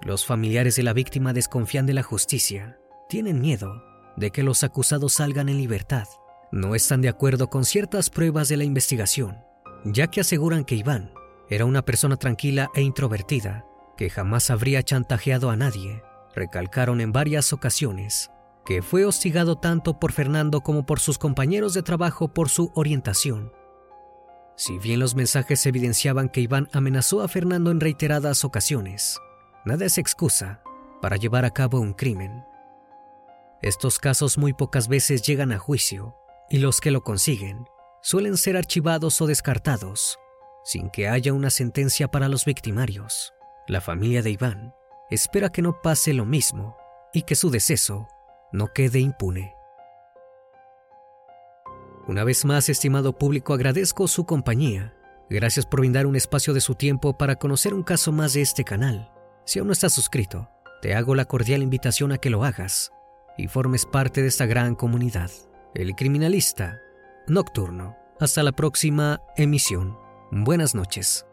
Los 0.02 0.26
familiares 0.26 0.76
de 0.76 0.84
la 0.84 0.94
víctima 0.94 1.34
desconfían 1.34 1.86
de 1.86 1.94
la 1.94 2.04
justicia, 2.04 2.80
tienen 3.10 3.40
miedo 3.40 3.93
de 4.16 4.32
que 4.32 4.44
los 4.44 4.64
acusados 4.64 5.14
salgan 5.14 5.50
en 5.50 5.58
libertad. 5.58 6.08
No 6.52 6.76
están 6.76 7.02
de 7.02 7.10
acuerdo 7.10 7.50
con 7.50 7.66
ciertas 7.66 8.10
pruebas 8.10 8.48
de 8.48 8.58
la 8.58 8.64
investigación, 8.64 9.38
ya 9.84 10.08
que 10.08 10.22
aseguran 10.22 10.66
que 10.66 10.76
Iván 10.76 11.12
era 11.50 11.66
una 11.66 11.84
persona 11.84 12.18
tranquila 12.18 12.70
e 12.76 12.82
introvertida, 12.82 13.66
que 13.98 14.10
jamás 14.10 14.50
habría 14.50 14.84
chantajeado 14.84 15.50
a 15.50 15.56
nadie. 15.56 16.04
Recalcaron 16.36 17.02
en 17.02 17.12
varias 17.12 17.54
ocasiones 17.54 18.30
que 18.66 18.82
fue 18.82 19.04
hostigado 19.06 19.58
tanto 19.58 20.00
por 20.00 20.14
Fernando 20.14 20.62
como 20.62 20.86
por 20.86 21.02
sus 21.02 21.18
compañeros 21.18 21.74
de 21.74 21.84
trabajo 21.84 22.34
por 22.34 22.50
su 22.50 22.72
orientación. 22.76 23.52
Si 24.56 24.78
bien 24.80 25.00
los 25.00 25.16
mensajes 25.16 25.66
evidenciaban 25.66 26.30
que 26.30 26.40
Iván 26.40 26.70
amenazó 26.72 27.22
a 27.22 27.28
Fernando 27.28 27.72
en 27.72 27.82
reiteradas 27.82 28.46
ocasiones, 28.46 29.20
Nada 29.66 29.86
es 29.86 29.98
excusa 29.98 30.62
para 31.02 31.16
llevar 31.16 31.46
a 31.46 31.52
cabo 31.52 31.80
un 31.80 31.94
crimen. 31.94 32.44
Estos 33.64 33.98
casos 33.98 34.38
muy 34.38 34.52
pocas 34.52 34.90
veces 34.90 35.22
llegan 35.22 35.54
a 35.54 35.58
juicio 35.58 36.18
y 36.50 36.58
los 36.58 36.82
que 36.82 36.92
lo 36.92 37.02
consiguen 37.02 37.66
suelen 38.02 38.36
ser 38.36 38.58
archivados 38.58 39.22
o 39.22 39.26
descartados 39.26 40.20
sin 40.66 40.90
que 40.90 41.08
haya 41.08 41.32
una 41.32 41.50
sentencia 41.50 42.10
para 42.10 42.28
los 42.28 42.44
victimarios. 42.44 43.34
La 43.68 43.80
familia 43.80 44.22
de 44.22 44.32
Iván 44.32 44.74
espera 45.10 45.50
que 45.50 45.62
no 45.62 45.82
pase 45.82 46.14
lo 46.14 46.26
mismo 46.26 46.76
y 47.14 47.22
que 47.22 47.36
su 47.36 47.52
deceso 47.52 48.10
no 48.52 48.74
quede 48.74 49.00
impune. 49.00 49.56
Una 52.06 52.26
vez 52.26 52.44
más, 52.44 52.68
estimado 52.68 53.18
público, 53.18 53.54
agradezco 53.54 54.10
su 54.10 54.26
compañía. 54.26 54.94
Gracias 55.30 55.66
por 55.66 55.80
brindar 55.80 56.06
un 56.06 56.18
espacio 56.18 56.54
de 56.54 56.60
su 56.60 56.76
tiempo 56.76 57.18
para 57.18 57.38
conocer 57.38 57.74
un 57.74 57.84
caso 57.84 58.12
más 58.12 58.34
de 58.34 58.42
este 58.42 58.66
canal. 58.66 59.10
Si 59.46 59.60
aún 59.60 59.68
no 59.68 59.74
estás 59.74 59.94
suscrito, 59.94 60.50
te 60.82 60.96
hago 60.96 61.16
la 61.16 61.24
cordial 61.26 61.64
invitación 61.64 62.12
a 62.12 62.18
que 62.18 62.30
lo 62.30 62.44
hagas 62.44 62.93
y 63.38 63.48
formes 63.48 63.86
parte 63.86 64.22
de 64.22 64.28
esta 64.28 64.46
gran 64.46 64.76
comunidad. 64.76 65.32
El 65.74 65.96
Criminalista 65.96 66.80
Nocturno. 67.28 67.98
Hasta 68.20 68.44
la 68.44 68.52
próxima 68.52 69.22
emisión. 69.38 69.98
Buenas 70.32 70.76
noches. 70.76 71.26